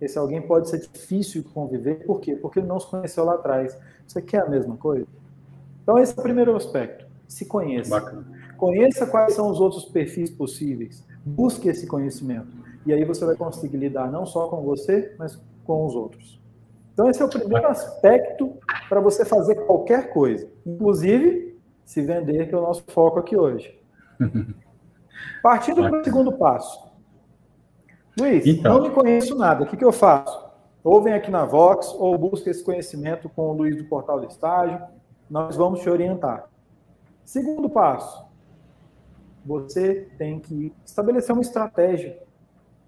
[0.00, 2.04] Esse alguém pode ser difícil de conviver.
[2.04, 2.36] Por quê?
[2.36, 3.78] Porque ele não se conheceu lá atrás.
[4.06, 5.06] Você quer a mesma coisa?
[5.82, 7.06] Então, esse é o primeiro aspecto.
[7.26, 7.90] Se conheça.
[7.90, 8.26] Bacana.
[8.56, 11.02] Conheça quais são os outros perfis possíveis.
[11.24, 12.48] Busque esse conhecimento.
[12.84, 16.40] E aí você vai conseguir lidar não só com você, mas com os outros.
[16.94, 18.56] Então, esse é o primeiro aspecto
[18.88, 20.48] para você fazer qualquer coisa.
[20.64, 23.78] Inclusive, se vender, que é o nosso foco aqui hoje.
[25.42, 26.88] Partindo para o segundo passo.
[28.18, 28.78] Luiz, então.
[28.78, 30.48] não me conheço nada, o que, que eu faço?
[30.84, 34.28] Ou vem aqui na Vox, ou busca esse conhecimento com o Luiz do Portal do
[34.28, 34.80] Estágio,
[35.28, 36.48] nós vamos te orientar.
[37.24, 38.24] Segundo passo,
[39.44, 42.22] você tem que estabelecer uma estratégia,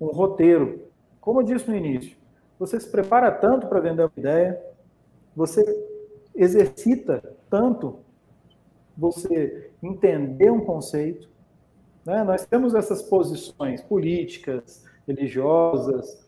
[0.01, 0.87] um roteiro.
[1.21, 2.17] Como eu disse no início,
[2.59, 4.63] você se prepara tanto para vender uma ideia,
[5.35, 5.63] você
[6.35, 7.99] exercita tanto
[8.97, 11.29] você entender um conceito,
[12.05, 12.25] né?
[12.25, 16.27] Nós temos essas posições políticas, religiosas.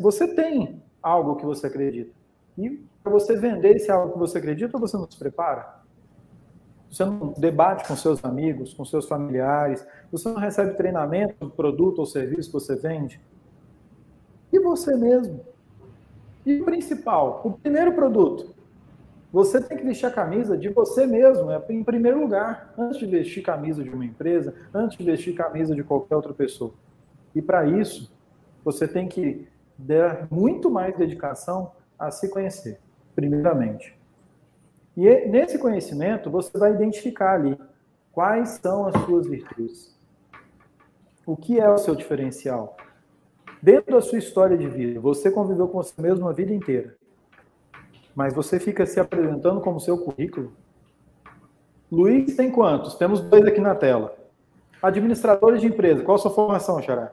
[0.00, 2.10] Você tem algo que você acredita.
[2.56, 5.78] E para você vender esse algo que você acredita, você não se prepara?
[6.90, 11.98] você não debate com seus amigos, com seus familiares, você não recebe treinamento do produto
[11.98, 13.20] ou serviço que você vende.
[14.52, 15.44] E você mesmo.
[16.48, 18.54] E o principal, o primeiro produto.
[19.30, 23.04] Você tem que vestir a camisa de você mesmo, é em primeiro lugar, antes de
[23.04, 26.72] vestir camisa de uma empresa, antes de vestir camisa de qualquer outra pessoa.
[27.34, 28.10] E para isso,
[28.64, 32.80] você tem que dar muito mais dedicação a se conhecer,
[33.14, 33.94] primeiramente.
[34.96, 37.58] E nesse conhecimento, você vai identificar ali
[38.10, 39.94] quais são as suas virtudes.
[41.26, 42.74] O que é o seu diferencial?
[43.62, 46.94] Dentro da sua história de vida, você conviveu com você mesmo a vida inteira.
[48.14, 50.52] Mas você fica se apresentando como seu currículo.
[51.90, 52.94] Luiz tem quantos?
[52.94, 54.14] Temos dois aqui na tela.
[54.82, 57.12] Administradores de empresa, qual a sua formação, Xará?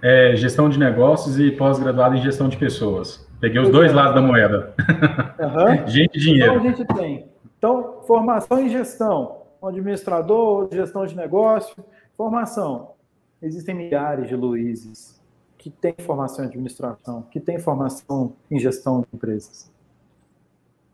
[0.00, 3.26] É, gestão de negócios e pós-graduado em gestão de pessoas.
[3.40, 4.74] Peguei os dois lados da moeda.
[5.38, 5.86] Uhum.
[5.86, 6.54] gente e dinheiro.
[6.54, 7.28] Então a gente tem.
[7.56, 11.76] Então, formação em gestão, um administrador, gestão de negócio,
[12.16, 12.97] formação.
[13.40, 15.20] Existem milhares de Luizes
[15.56, 19.70] que têm formação em administração, que têm formação em gestão de empresas.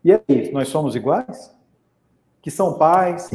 [0.03, 1.55] E aí, nós somos iguais?
[2.41, 3.31] Que são pais,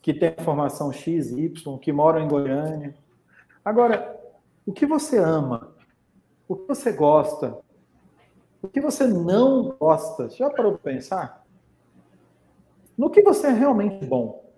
[0.00, 2.94] que têm formação X, Y, que moram em Goiânia.
[3.64, 4.18] Agora,
[4.66, 5.74] o que você ama?
[6.48, 7.58] O que você gosta?
[8.62, 10.28] O que você não gosta?
[10.30, 11.46] Já parou para pensar?
[12.96, 14.49] No que você é realmente bom?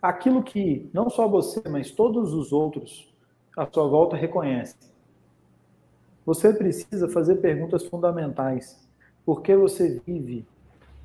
[0.00, 3.12] Aquilo que não só você, mas todos os outros
[3.56, 4.90] à sua volta reconhecem.
[6.24, 8.88] Você precisa fazer perguntas fundamentais.
[9.24, 10.46] Por que você vive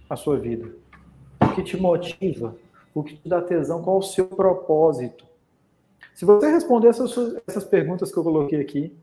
[0.10, 0.72] a sua vida?
[1.42, 2.56] O que te motiva?
[2.94, 3.82] O que te dá tesão?
[3.82, 5.26] Qual o seu propósito?
[6.14, 7.14] Se você responder essas,
[7.48, 8.96] essas perguntas que eu coloquei aqui,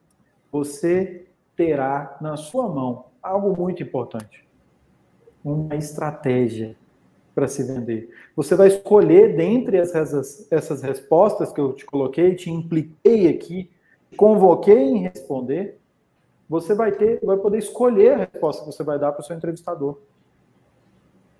[0.50, 1.26] você
[1.56, 4.46] terá na sua mão algo muito importante:
[5.44, 6.76] uma estratégia
[7.34, 8.10] para se vender.
[8.36, 13.70] Você vai escolher dentre essas, essas respostas que eu te coloquei, te impliquei aqui,
[14.16, 15.78] convoquei em responder,
[16.48, 19.34] você vai ter, vai poder escolher a resposta que você vai dar para o seu
[19.34, 19.98] entrevistador.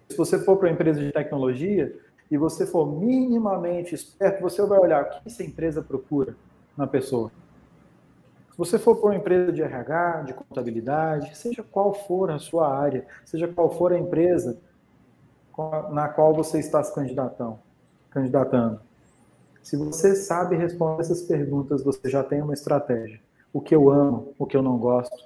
[0.09, 1.95] Se você for para uma empresa de tecnologia
[2.31, 6.35] e você for minimamente esperto, você vai olhar o que essa empresa procura
[6.77, 7.31] na pessoa.
[8.51, 12.75] Se você for para uma empresa de RH, de contabilidade, seja qual for a sua
[12.75, 14.59] área, seja qual for a empresa,
[15.91, 17.59] na qual você está se candidatando.
[18.11, 18.81] candidatando.
[19.63, 23.21] Se você sabe responder essas perguntas, você já tem uma estratégia.
[23.53, 25.25] O que eu amo, o que eu não gosto,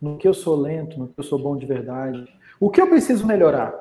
[0.00, 2.28] no que eu sou lento, no que eu sou bom de verdade,
[2.60, 3.74] o que eu preciso melhorar?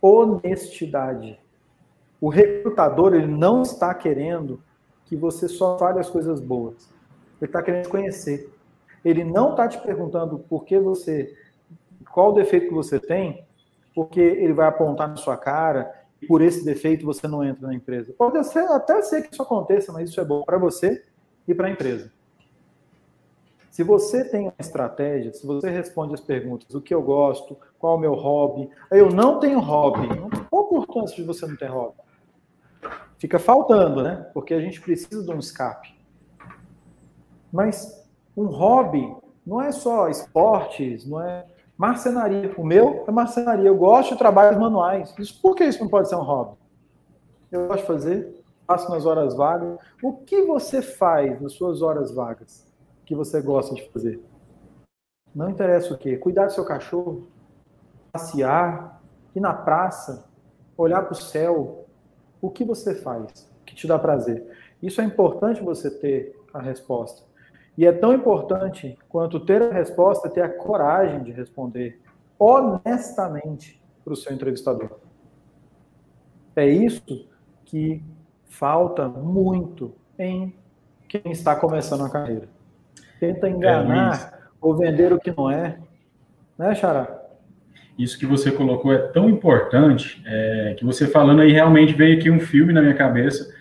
[0.00, 1.38] Honestidade.
[2.20, 4.62] O recrutador ele não está querendo
[5.06, 6.88] que você só fale as coisas boas.
[7.40, 8.52] Ele está querendo te conhecer.
[9.04, 11.36] Ele não está te perguntando por que você,
[12.12, 13.44] qual o defeito que você tem,
[13.94, 17.74] porque ele vai apontar na sua cara e por esse defeito você não entra na
[17.74, 18.14] empresa.
[18.16, 21.02] Pode ser, até ser que isso aconteça, mas isso é bom para você
[21.46, 22.12] e para a empresa.
[23.70, 27.94] Se você tem uma estratégia, se você responde as perguntas, o que eu gosto, qual
[27.94, 30.08] é o meu hobby, eu não tenho hobby,
[30.50, 31.96] qual a importância de você não ter hobby?
[33.18, 34.28] Fica faltando, né?
[34.34, 35.94] Porque a gente precisa de um escape.
[37.50, 41.46] Mas um hobby não é só esportes, não é
[41.82, 42.54] Marcenaria.
[42.56, 43.66] O meu é marcenaria.
[43.66, 45.12] Eu gosto de trabalhos manuais.
[45.18, 46.56] Isso, por que isso não pode ser um hobby?
[47.50, 49.80] Eu gosto de fazer, faço nas horas vagas.
[50.00, 52.72] O que você faz nas suas horas vagas
[53.04, 54.22] que você gosta de fazer?
[55.34, 56.16] Não interessa o quê?
[56.16, 57.26] Cuidar do seu cachorro,
[58.12, 59.02] passear,
[59.34, 60.30] ir na praça,
[60.78, 61.86] olhar para o céu.
[62.40, 64.46] O que você faz que te dá prazer?
[64.80, 67.24] Isso é importante você ter a resposta.
[67.76, 72.00] E é tão importante quanto ter a resposta, ter a coragem de responder
[72.38, 74.98] honestamente para o seu entrevistador.
[76.54, 77.28] É isso
[77.64, 78.02] que
[78.46, 80.54] falta muito em
[81.08, 82.48] quem está começando a carreira.
[83.18, 85.78] Tenta enganar é, ou vender o que não é.
[86.58, 87.20] Né, Xará?
[87.98, 92.30] Isso que você colocou é tão importante é, que você falando aí realmente veio aqui
[92.30, 93.54] um filme na minha cabeça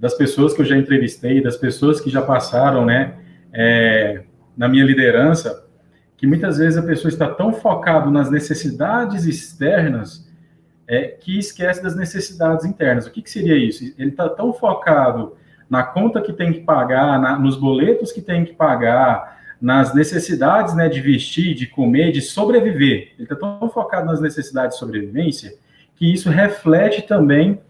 [0.00, 3.16] das pessoas que eu já entrevistei, das pessoas que já passaram, né,
[3.52, 4.22] é,
[4.56, 5.66] na minha liderança,
[6.16, 10.26] que muitas vezes a pessoa está tão focado nas necessidades externas
[10.88, 13.06] é, que esquece das necessidades internas.
[13.06, 13.84] O que, que seria isso?
[13.98, 15.36] Ele está tão focado
[15.68, 20.74] na conta que tem que pagar, na, nos boletos que tem que pagar, nas necessidades
[20.74, 23.12] né, de vestir, de comer, de sobreviver.
[23.18, 25.52] Ele está tão focado nas necessidades de sobrevivência
[25.94, 27.60] que isso reflete também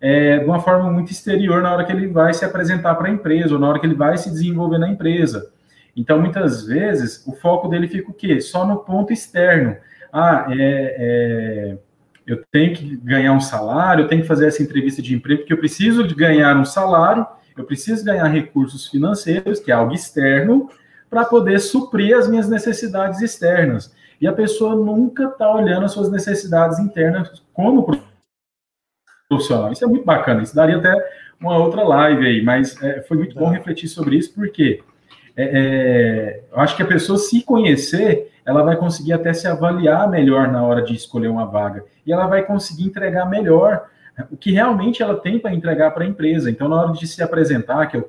[0.00, 3.10] é, de uma forma muito exterior na hora que ele vai se apresentar para a
[3.10, 5.50] empresa, ou na hora que ele vai se desenvolver na empresa.
[5.94, 8.40] Então, muitas vezes, o foco dele fica o quê?
[8.40, 9.76] Só no ponto externo.
[10.12, 11.78] Ah, é, é,
[12.26, 15.52] eu tenho que ganhar um salário, eu tenho que fazer essa entrevista de emprego, porque
[15.52, 20.70] eu preciso de ganhar um salário, eu preciso ganhar recursos financeiros, que é algo externo,
[21.10, 23.92] para poder suprir as minhas necessidades externas.
[24.20, 27.84] E a pessoa nunca está olhando as suas necessidades internas como
[29.30, 29.70] profissional.
[29.72, 30.92] Isso é muito bacana, isso daria até
[31.40, 34.82] uma outra live aí, mas é, foi muito bom refletir sobre isso, porque
[35.36, 40.10] é, é, eu acho que a pessoa se conhecer, ela vai conseguir até se avaliar
[40.10, 43.86] melhor na hora de escolher uma vaga, e ela vai conseguir entregar melhor
[44.30, 46.50] o que realmente ela tem para entregar para a empresa.
[46.50, 48.06] Então, na hora de se apresentar, que eu,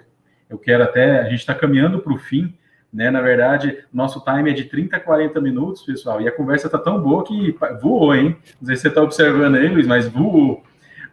[0.50, 2.54] eu quero até, a gente está caminhando para o fim,
[2.92, 3.10] né?
[3.10, 6.78] Na verdade, nosso time é de 30 a 40 minutos, pessoal, e a conversa está
[6.78, 8.36] tão boa que voou, hein?
[8.60, 10.64] Não sei se você está observando aí, Luiz, mas voou.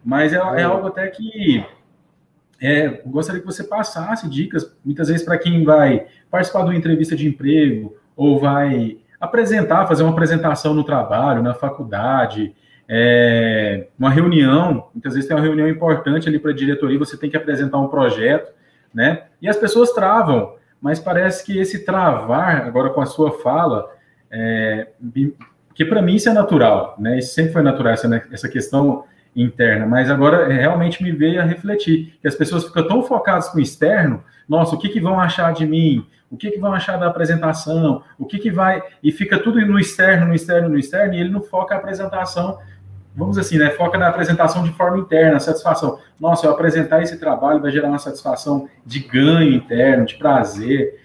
[0.05, 1.65] Mas é, é algo até que
[2.61, 7.15] é, gostaria que você passasse dicas, muitas vezes, para quem vai participar de uma entrevista
[7.15, 12.55] de emprego ou vai apresentar, fazer uma apresentação no trabalho, na faculdade,
[12.89, 17.29] é, uma reunião, muitas vezes tem uma reunião importante ali para a diretoria, você tem
[17.29, 18.53] que apresentar um projeto,
[18.93, 19.25] né?
[19.43, 23.91] E as pessoas travam, mas parece que esse travar, agora com a sua fala,
[24.31, 24.89] é,
[25.75, 27.19] que para mim isso é natural, né?
[27.19, 28.23] Isso sempre foi natural, essa, né?
[28.33, 32.87] essa questão interna, mas agora é, realmente me veio a refletir que as pessoas ficam
[32.87, 36.07] tão focadas com o externo, nossa, o que, que vão achar de mim?
[36.31, 38.03] O que, que vão achar da apresentação?
[38.19, 38.83] O que, que vai.
[39.03, 42.59] E fica tudo no externo, no externo, no externo, e ele não foca a apresentação,
[43.15, 43.71] vamos assim, né?
[43.71, 45.99] Foca na apresentação de forma interna, satisfação.
[46.21, 51.01] Nossa, eu apresentar esse trabalho vai gerar uma satisfação de ganho interno, de prazer.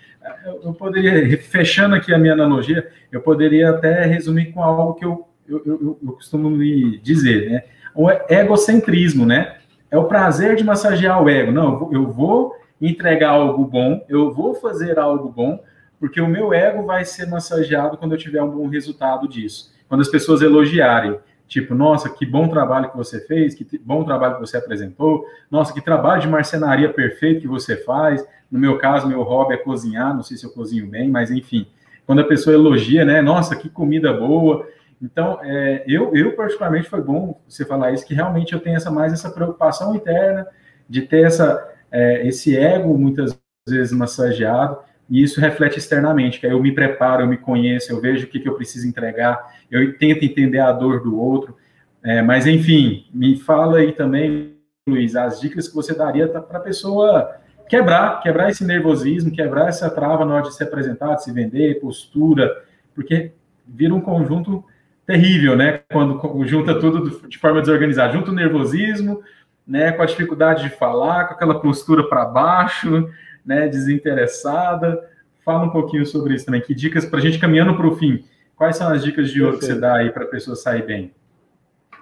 [0.64, 5.28] Eu poderia, fechando aqui a minha analogia, eu poderia até resumir com algo que eu,
[5.48, 7.64] eu, eu, eu costumo me dizer, né?
[7.96, 9.58] O egocentrismo, né?
[9.90, 11.52] É o prazer de massagear o ego.
[11.52, 15.64] Não, eu vou entregar algo bom, eu vou fazer algo bom,
[16.00, 19.72] porque o meu ego vai ser massageado quando eu tiver um bom resultado disso.
[19.88, 24.36] Quando as pessoas elogiarem, tipo, nossa, que bom trabalho que você fez, que bom trabalho
[24.36, 28.26] que você apresentou, nossa, que trabalho de marcenaria perfeito que você faz.
[28.52, 31.68] No meu caso, meu hobby é cozinhar, não sei se eu cozinho bem, mas enfim,
[32.06, 34.68] quando a pessoa elogia, né, nossa, que comida boa,
[35.02, 38.92] então, é, eu, eu particularmente foi bom você falar isso, que realmente eu tenho essa
[38.92, 40.48] mais essa preocupação interna
[40.88, 44.78] de ter essa, é, esse ego muitas vezes massageado,
[45.10, 48.30] e isso reflete externamente, que aí eu me preparo, eu me conheço, eu vejo o
[48.30, 51.56] que, que eu preciso entregar, eu tento entender a dor do outro,
[52.04, 54.56] é, mas enfim, me fala aí também,
[54.88, 57.36] Luiz, as dicas que você daria para a pessoa
[57.70, 61.80] quebrar, quebrar esse nervosismo, quebrar essa trava na hora de se apresentar, de se vender,
[61.80, 63.32] postura, porque
[63.66, 64.64] vira um conjunto
[65.06, 65.82] terrível, né?
[65.92, 69.22] Quando junta tudo de forma desorganizada, junta o nervosismo,
[69.68, 69.92] né?
[69.92, 73.10] Com a dificuldade de falar, com aquela postura para baixo,
[73.46, 73.68] né?
[73.68, 75.10] Desinteressada.
[75.44, 76.62] Fala um pouquinho sobre isso também.
[76.62, 78.24] Que dicas para a gente caminhando para o fim?
[78.56, 81.12] Quais são as dicas de ouro que você dá aí para a pessoa sair bem?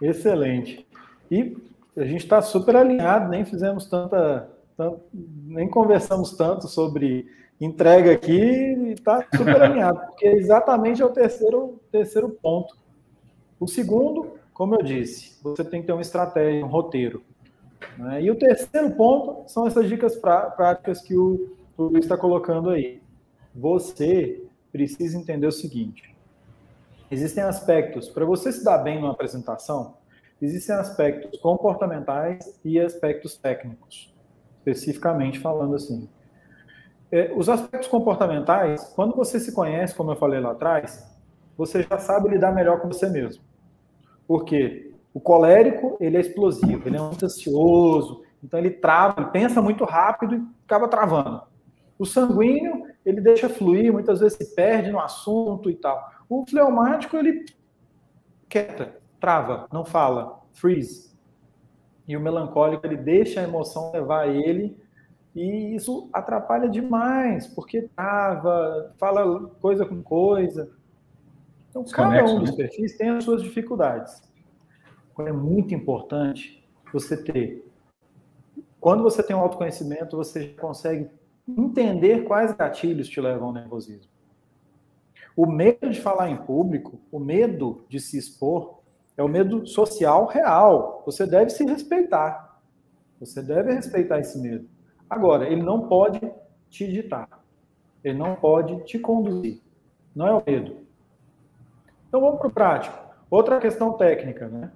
[0.02, 0.86] Excelente.
[1.30, 1.58] E
[1.96, 7.26] a gente está super alinhado, nem fizemos tanta, tanto, nem conversamos tanto sobre
[7.60, 12.81] entrega aqui e está super alinhado, porque exatamente é o terceiro, terceiro ponto.
[13.62, 17.24] O segundo, como eu disse, você tem que ter uma estratégia, um roteiro.
[17.96, 18.24] Né?
[18.24, 23.04] E o terceiro ponto são essas dicas práticas que o, o Luiz está colocando aí.
[23.54, 26.18] Você precisa entender o seguinte:
[27.12, 29.94] existem aspectos, para você se dar bem numa apresentação,
[30.42, 34.12] existem aspectos comportamentais e aspectos técnicos,
[34.58, 36.10] especificamente falando assim.
[37.12, 41.08] É, os aspectos comportamentais, quando você se conhece, como eu falei lá atrás,
[41.56, 43.51] você já sabe lidar melhor com você mesmo.
[44.28, 49.62] Porque o colérico, ele é explosivo, ele é muito ansioso, então ele trava, ele pensa
[49.62, 51.42] muito rápido e acaba travando.
[52.00, 56.12] O sanguíneo, ele deixa fluir, muitas vezes se perde no assunto e tal.
[56.30, 57.46] O fleumático, ele
[58.50, 61.12] quieta, trava, não fala, freeze.
[62.08, 64.78] E o melancólico, ele deixa a emoção levar ele
[65.36, 70.70] e isso atrapalha demais, porque trava, fala coisa com coisa.
[71.72, 72.58] Então, cada um dos né?
[72.58, 74.22] perfis tem as suas dificuldades.
[75.20, 77.66] É muito importante você ter.
[78.80, 81.10] Quando você tem um autoconhecimento, você consegue
[81.48, 84.12] entender quais gatilhos te levam ao nervosismo.
[85.36, 88.80] O medo de falar em público, o medo de se expor,
[89.16, 91.04] é o medo social real.
[91.06, 92.62] Você deve se respeitar.
[93.20, 94.68] Você deve respeitar esse medo.
[95.10, 96.20] Agora, ele não pode
[96.70, 97.30] te ditar.
[98.04, 99.62] Ele não pode te conduzir.
[100.14, 100.78] Não é o medo.
[102.12, 102.98] Então vamos para o prático.
[103.30, 104.70] Outra questão técnica, né?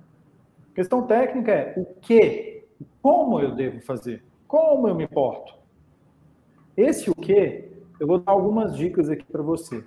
[0.71, 2.63] A questão técnica é o que,
[3.01, 5.53] como eu devo fazer, como eu me porto.
[6.77, 7.69] Esse o que,
[7.99, 9.83] eu vou dar algumas dicas aqui para você.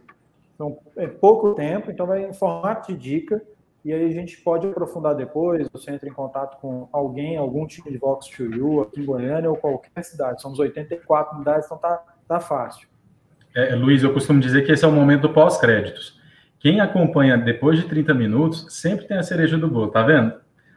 [0.55, 3.42] Então, é pouco tempo, então vai em formato de dica
[3.82, 7.90] e aí a gente pode aprofundar depois, você entra em contato com alguém, algum time
[7.90, 10.42] de Vox to You, aqui em Goiânia ou qualquer cidade.
[10.42, 12.86] Somos 84 unidades, então tá, tá fácil.
[13.57, 16.17] É, Luiz, eu costumo dizer que esse é o momento do pós-créditos.
[16.59, 20.34] Quem acompanha depois de 30 minutos sempre tem a cereja do bolo, tá vendo?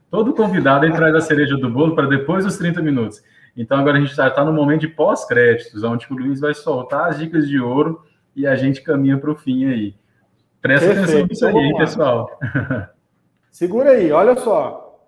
[0.09, 3.23] Todo convidado ele traz a cereja do bolo para depois dos 30 minutos.
[3.55, 7.17] Então agora a gente está no momento de pós-créditos, onde o Luiz vai soltar as
[7.17, 8.03] dicas de ouro
[8.36, 9.95] e a gente caminha para o fim aí.
[10.61, 11.09] Presta Perfeito.
[11.09, 12.39] atenção nisso aí, hein, pessoal.
[13.49, 15.07] Segura aí, olha só.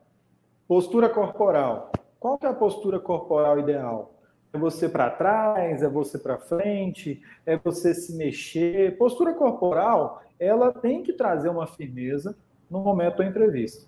[0.68, 1.92] Postura corporal.
[2.20, 4.16] Qual que é a postura corporal ideal?
[4.52, 8.98] É você para trás, é você para frente, é você se mexer.
[8.98, 12.36] Postura corporal, ela tem que trazer uma firmeza
[12.70, 13.88] no momento da entrevista.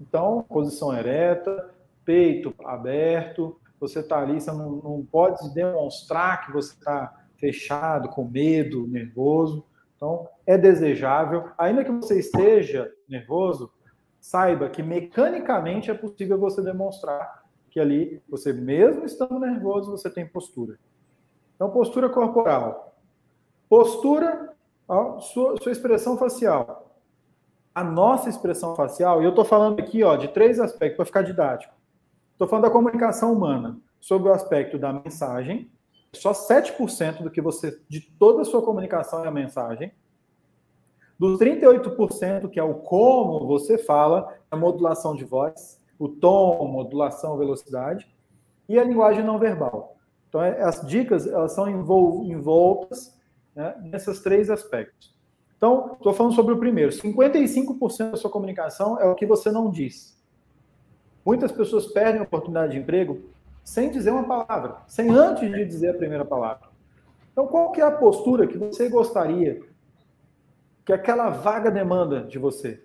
[0.00, 1.70] Então, posição ereta,
[2.04, 8.24] peito aberto, você está ali, você não, não pode demonstrar que você está fechado, com
[8.24, 9.64] medo, nervoso.
[9.96, 13.70] Então, é desejável, ainda que você esteja nervoso,
[14.20, 20.26] saiba que mecanicamente é possível você demonstrar que ali, você mesmo estando nervoso, você tem
[20.26, 20.78] postura.
[21.54, 22.96] Então, postura corporal.
[23.68, 24.52] Postura,
[24.90, 26.90] ó, sua, sua expressão facial
[27.74, 31.22] a nossa expressão facial, e eu estou falando aqui ó, de três aspectos para ficar
[31.22, 31.74] didático.
[32.32, 35.70] Estou falando da comunicação humana, sobre o aspecto da mensagem,
[36.12, 39.92] só 7% do que você, de toda a sua comunicação é a mensagem.
[41.18, 47.36] Dos 38%, que é o como você fala, a modulação de voz, o tom, modulação,
[47.36, 48.08] velocidade,
[48.68, 49.96] e a linguagem não verbal.
[50.28, 53.19] Então, é, as dicas elas são envoltas
[53.54, 55.14] né, nesses três aspectos.
[55.56, 56.90] Então, estou falando sobre o primeiro.
[56.90, 60.18] 55% da sua comunicação é o que você não diz.
[61.24, 63.20] Muitas pessoas perdem a oportunidade de emprego
[63.62, 66.68] sem dizer uma palavra, sem antes de dizer a primeira palavra.
[67.30, 69.60] Então, qual que é a postura que você gostaria
[70.84, 72.82] que aquela vaga demanda de você?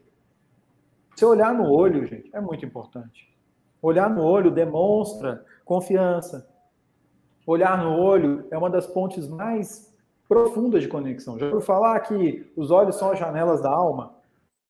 [1.15, 3.33] Se olhar no olho, gente, é muito importante.
[3.81, 6.47] Olhar no olho demonstra confiança.
[7.47, 9.94] Olhar no olho é uma das pontes mais
[10.35, 11.39] profunda de conexão.
[11.39, 14.15] Já ouviu falar que os olhos são as janelas da alma?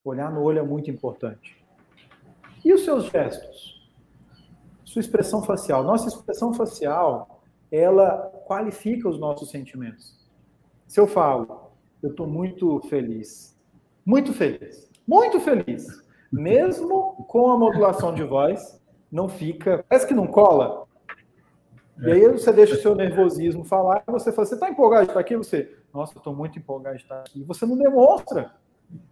[0.03, 1.57] Olhar no olho é muito importante.
[2.63, 3.89] E os seus gestos?
[4.83, 5.83] Sua expressão facial.
[5.83, 7.41] Nossa expressão facial,
[7.71, 10.15] ela qualifica os nossos sentimentos.
[10.85, 11.71] Se eu falo,
[12.03, 13.57] eu estou muito feliz,
[14.05, 15.87] muito feliz, muito feliz,
[16.31, 18.79] mesmo com a modulação de voz,
[19.11, 20.84] não fica, parece que não cola,
[22.01, 25.19] e aí você deixa o seu nervosismo falar, você fala, você está empolgado de estar
[25.19, 25.35] aqui?
[25.35, 27.43] Você, nossa, estou muito empolgado de estar aqui.
[27.43, 28.53] Você não demonstra.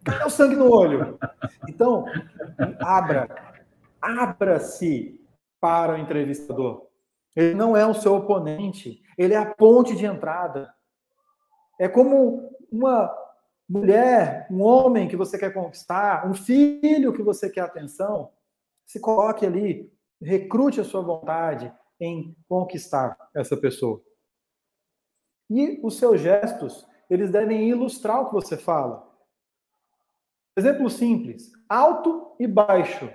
[0.04, 1.18] Cadê o sangue no olho?
[1.68, 2.06] Então,
[2.80, 3.28] abra,
[4.02, 5.20] abra-se
[5.60, 6.88] para o entrevistador.
[7.36, 10.74] Ele não é o seu oponente, ele é a ponte de entrada.
[11.80, 13.12] É como uma
[13.68, 18.30] mulher, um homem que você quer conquistar, um filho que você quer atenção.
[18.86, 24.02] Se coloque ali, recrute a sua vontade, em conquistar essa pessoa.
[25.50, 29.12] E os seus gestos, eles devem ilustrar o que você fala.
[30.58, 33.10] Exemplo simples: alto e baixo.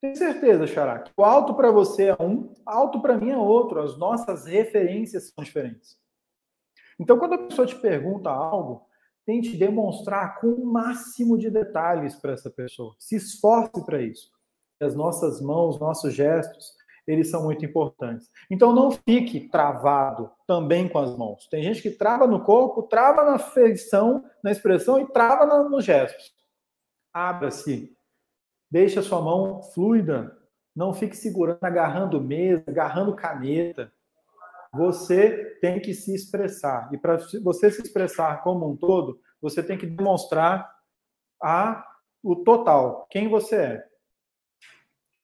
[0.00, 3.82] Tem certeza, Xará, que o alto para você é um, alto para mim é outro.
[3.82, 5.98] As nossas referências são diferentes.
[6.98, 8.86] Então, quando a pessoa te pergunta algo,
[9.26, 12.94] tente demonstrar com o máximo de detalhes para essa pessoa.
[12.98, 14.30] Se esforce para isso.
[14.80, 16.74] As nossas mãos, nossos gestos,
[17.06, 18.30] eles são muito importantes.
[18.50, 21.46] Então não fique travado também com as mãos.
[21.48, 26.32] Tem gente que trava no corpo, trava na feição, na expressão e trava nos gestos.
[27.12, 27.96] Abra-se.
[28.70, 30.36] Deixe a sua mão fluida.
[30.74, 33.92] Não fique segurando, agarrando mesa, agarrando caneta.
[34.72, 36.88] Você tem que se expressar.
[36.92, 40.70] E para você se expressar como um todo, você tem que demonstrar
[41.42, 41.84] a,
[42.22, 43.89] o total, quem você é.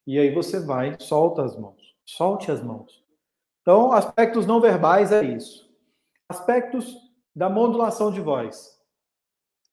[0.07, 1.93] E aí você vai, solta as mãos.
[2.05, 3.05] Solte as mãos.
[3.61, 5.69] Então, aspectos não verbais é isso.
[6.29, 6.95] Aspectos
[7.35, 8.81] da modulação de voz.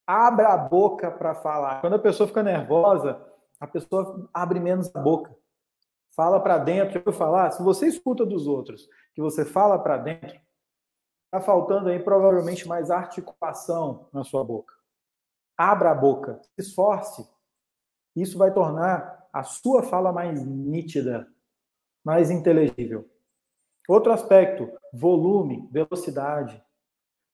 [0.04, 1.80] Abra a boca para falar.
[1.80, 3.24] Quando a pessoa fica nervosa,
[3.60, 5.32] a pessoa abre menos a boca.
[6.16, 7.00] Fala para dentro.
[7.06, 10.40] Eu falar, se você escuta dos outros que você fala para dentro,
[11.26, 14.74] está faltando aí provavelmente mais articulação na sua boca.
[15.56, 17.24] Abra a boca, se esforce.
[18.16, 21.26] Isso vai tornar a sua fala mais nítida,
[22.04, 23.10] mais inteligível.
[23.88, 26.62] Outro aspecto, volume, velocidade.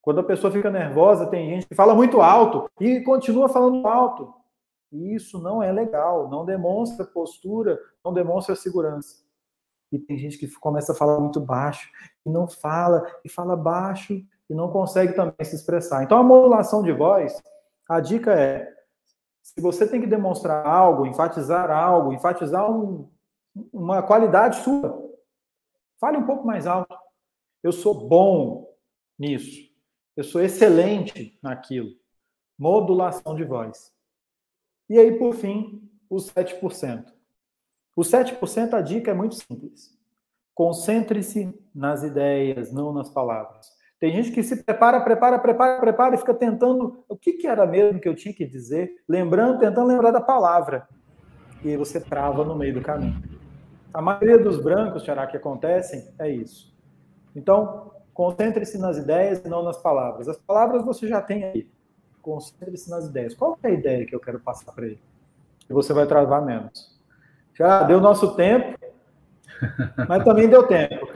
[0.01, 4.33] Quando a pessoa fica nervosa, tem gente que fala muito alto e continua falando alto.
[4.91, 9.23] E isso não é legal, não demonstra postura, não demonstra segurança.
[9.93, 11.87] E tem gente que começa a falar muito baixo
[12.25, 14.15] e não fala, e fala baixo
[14.49, 16.03] e não consegue também se expressar.
[16.03, 17.43] Então a modulação de voz,
[17.87, 18.80] a dica é
[19.43, 23.11] Se você tem que demonstrar algo, enfatizar algo, enfatizar um,
[23.73, 25.11] uma qualidade sua,
[25.99, 26.97] fale um pouco mais alto.
[27.63, 28.75] Eu sou bom
[29.19, 29.71] nisso.
[30.17, 31.91] Eu sou excelente naquilo.
[32.59, 33.93] Modulação de voz.
[34.89, 37.13] E aí, por fim, os 7%.
[37.97, 39.97] Os 7%, a dica é muito simples.
[40.55, 43.80] Concentre-se nas ideias, não nas palavras.
[44.01, 47.67] Tem gente que se prepara, prepara, prepara, prepara e fica tentando o que, que era
[47.67, 50.89] mesmo que eu tinha que dizer, lembrando, tentando lembrar da palavra.
[51.63, 53.23] E aí você trava no meio do caminho.
[53.93, 56.09] A maioria dos brancos, será que acontecem?
[56.19, 56.75] É isso.
[57.37, 60.29] Então, concentre-se nas ideias e não nas palavras.
[60.29, 61.71] As palavras você já tem aí.
[62.23, 63.35] Concentre-se nas ideias.
[63.35, 65.03] Qual é a ideia que eu quero passar para ele?
[65.69, 66.99] E você vai travar menos.
[67.53, 68.79] Já deu nosso tempo,
[70.09, 71.07] mas também deu tempo.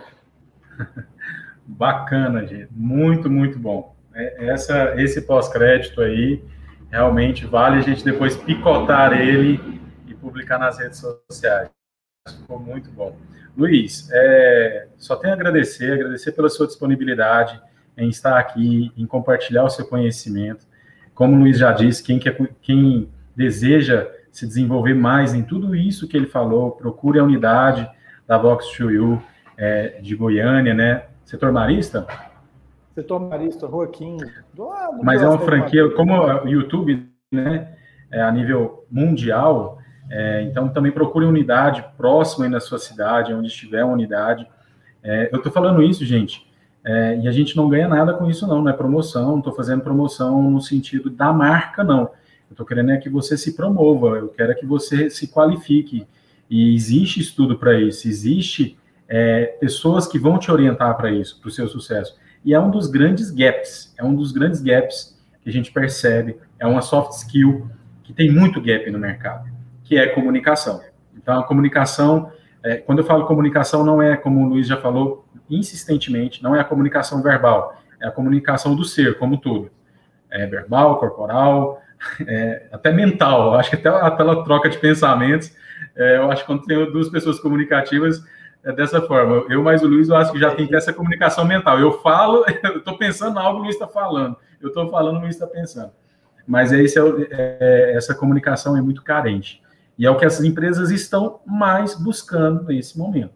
[1.67, 2.69] Bacana, gente.
[2.73, 3.95] Muito, muito bom.
[4.15, 6.43] É, essa, esse pós-crédito aí
[6.91, 9.61] realmente vale a gente depois picotar ele
[10.07, 11.69] e publicar nas redes sociais.
[12.29, 13.17] Ficou muito bom.
[13.57, 17.61] Luiz, é, só tenho a agradecer, agradecer pela sua disponibilidade
[17.97, 20.67] em estar aqui, em compartilhar o seu conhecimento.
[21.15, 26.09] Como o Luiz já disse, quem, quer, quem deseja se desenvolver mais em tudo isso
[26.09, 27.89] que ele falou, procure a unidade
[28.27, 29.23] da Vox 2U
[29.57, 31.05] é, de Goiânia, né?
[31.25, 32.07] Setor Marista?
[32.95, 34.25] Setor Marista, Rua 15.
[35.03, 37.75] Mas é uma franquia, como o YouTube, né,
[38.11, 39.79] é a nível mundial,
[40.11, 44.47] é, então, também procure unidade próxima aí na sua cidade, onde estiver uma unidade.
[45.03, 46.47] É, eu estou falando isso, gente,
[46.85, 49.55] é, e a gente não ganha nada com isso, não, não é promoção, não estou
[49.55, 52.03] fazendo promoção no sentido da marca, não.
[52.03, 56.07] Eu estou querendo é que você se promova, eu quero é que você se qualifique.
[56.49, 61.49] E existe estudo para isso, existe é, pessoas que vão te orientar para isso, para
[61.49, 62.17] o seu sucesso.
[62.45, 66.37] E é um dos grandes gaps, é um dos grandes gaps que a gente percebe,
[66.59, 67.69] é uma soft skill
[68.03, 70.83] que tem muito gap no mercado que é comunicação.
[71.15, 72.33] Então, a comunicação,
[72.63, 76.61] é, quando eu falo comunicação, não é, como o Luiz já falou insistentemente, não é
[76.61, 79.71] a comunicação verbal, é a comunicação do ser, como tudo.
[80.31, 81.81] É verbal, corporal,
[82.27, 83.53] é, até mental.
[83.53, 85.55] Eu acho que até pela troca de pensamentos,
[85.95, 88.25] é, eu acho que quando tem duas pessoas comunicativas,
[88.65, 89.45] é dessa forma.
[89.51, 91.79] Eu mais o Luiz, eu acho que já tem essa comunicação mental.
[91.79, 94.37] Eu falo, eu estou pensando algo, o Luiz está falando.
[94.61, 95.93] Eu estou falando, o Luiz está pensando.
[96.47, 99.63] Mas é, esse é, é, essa comunicação é muito carente.
[99.99, 103.33] E é o que essas empresas estão mais buscando nesse momento.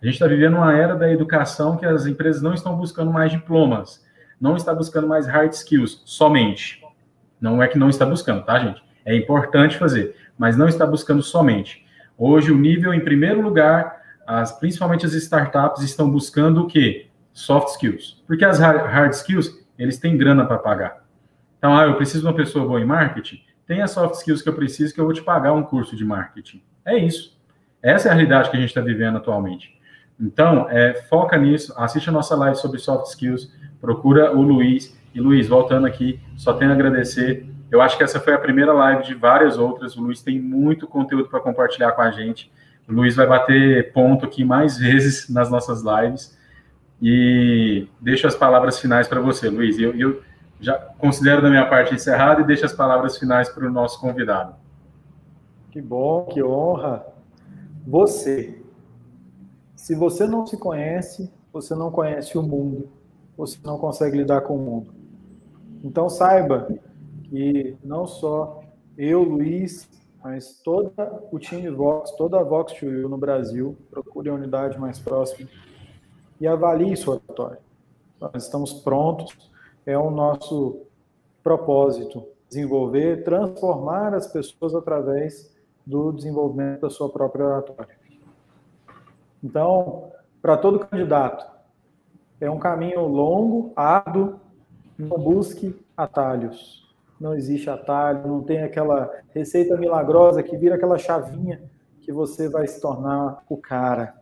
[0.00, 3.32] A gente está vivendo uma era da educação que as empresas não estão buscando mais
[3.32, 4.04] diplomas,
[4.40, 6.80] não está buscando mais hard skills somente.
[7.40, 8.82] Não é que não está buscando, tá, gente?
[9.04, 11.84] É importante fazer, mas não está buscando somente.
[12.16, 13.97] Hoje, o nível, em primeiro lugar,
[14.28, 17.06] as, principalmente as startups estão buscando o quê?
[17.32, 18.22] Soft skills.
[18.26, 21.02] Porque as hard skills, eles têm grana para pagar.
[21.56, 24.48] Então, ah, eu preciso de uma pessoa boa em marketing, tem as soft skills que
[24.48, 26.62] eu preciso, que eu vou te pagar um curso de marketing.
[26.84, 27.38] É isso.
[27.82, 29.78] Essa é a realidade que a gente está vivendo atualmente.
[30.20, 33.50] Então, é, foca nisso, assiste a nossa live sobre soft skills,
[33.80, 34.94] procura o Luiz.
[35.14, 37.48] E Luiz, voltando aqui, só tenho a agradecer.
[37.70, 39.96] Eu acho que essa foi a primeira live de várias outras.
[39.96, 42.52] O Luiz tem muito conteúdo para compartilhar com a gente.
[42.88, 46.36] O Luiz vai bater ponto aqui mais vezes nas nossas lives.
[47.00, 49.78] E deixo as palavras finais para você, Luiz.
[49.78, 50.22] Eu, eu
[50.60, 54.54] já considero da minha parte encerrado e deixo as palavras finais para o nosso convidado.
[55.70, 57.06] Que bom, que honra.
[57.86, 58.60] Você.
[59.76, 62.88] Se você não se conhece, você não conhece o mundo.
[63.36, 64.92] Você não consegue lidar com o mundo.
[65.84, 66.68] Então saiba
[67.24, 68.60] que não só
[68.96, 69.88] eu, Luiz,
[70.22, 70.92] mas todo
[71.30, 75.48] o time Vox, toda a Vox no Brasil, procure a unidade mais próxima
[76.40, 77.60] e avalie sua oratória.
[78.20, 79.36] Nós estamos prontos
[79.86, 80.82] é o nosso
[81.42, 85.50] propósito, desenvolver, transformar as pessoas através
[85.86, 87.96] do desenvolvimento da sua própria oratória.
[89.42, 90.10] Então,
[90.42, 91.46] para todo candidato,
[92.40, 94.38] é um caminho longo, árduo,
[94.98, 96.87] não busque atalhos.
[97.20, 101.60] Não existe atalho, não tem aquela receita milagrosa que vira aquela chavinha
[102.00, 104.14] que você vai se tornar o cara,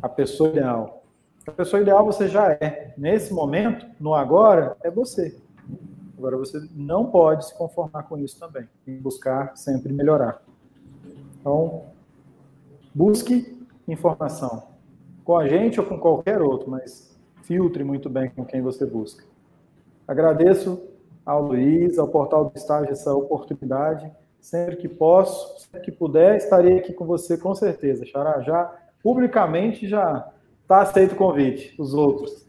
[0.00, 1.02] a pessoa ideal.
[1.46, 2.94] A pessoa ideal você já é.
[2.96, 5.36] Nesse momento, no agora, é você.
[6.16, 8.66] Agora você não pode se conformar com isso também.
[8.84, 10.40] Que buscar sempre melhorar.
[11.38, 11.84] Então,
[12.94, 14.68] busque informação.
[15.22, 19.24] Com a gente ou com qualquer outro, mas filtre muito bem com quem você busca.
[20.08, 20.82] Agradeço
[21.24, 24.10] ao Luiz, ao Portal do Estágio, essa oportunidade.
[24.40, 28.04] Sempre que posso, sempre que puder, estarei aqui com você com certeza.
[28.04, 28.70] Xará, já
[29.02, 30.30] publicamente já
[30.66, 32.48] Tá aceito o convite, os outros.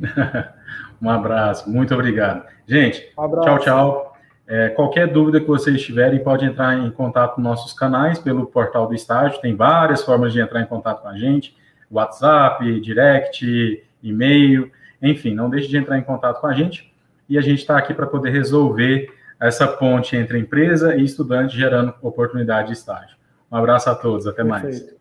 [1.00, 2.44] um abraço, muito obrigado.
[2.66, 4.16] Gente, um tchau, tchau.
[4.48, 8.88] É, qualquer dúvida que vocês tiverem, pode entrar em contato nos nossos canais, pelo portal
[8.88, 11.56] do estágio, tem várias formas de entrar em contato com a gente,
[11.88, 14.70] WhatsApp, direct, e-mail,
[15.00, 16.91] enfim, não deixe de entrar em contato com a gente,
[17.32, 19.10] e a gente está aqui para poder resolver
[19.40, 23.16] essa ponte entre empresa e estudante, gerando oportunidade de estágio.
[23.50, 24.62] Um abraço a todos, até Perfeito.
[24.62, 24.96] mais.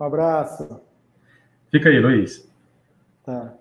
[0.00, 0.80] Um abraço.
[1.70, 2.50] Fica aí, Luiz.
[3.22, 3.52] Tá.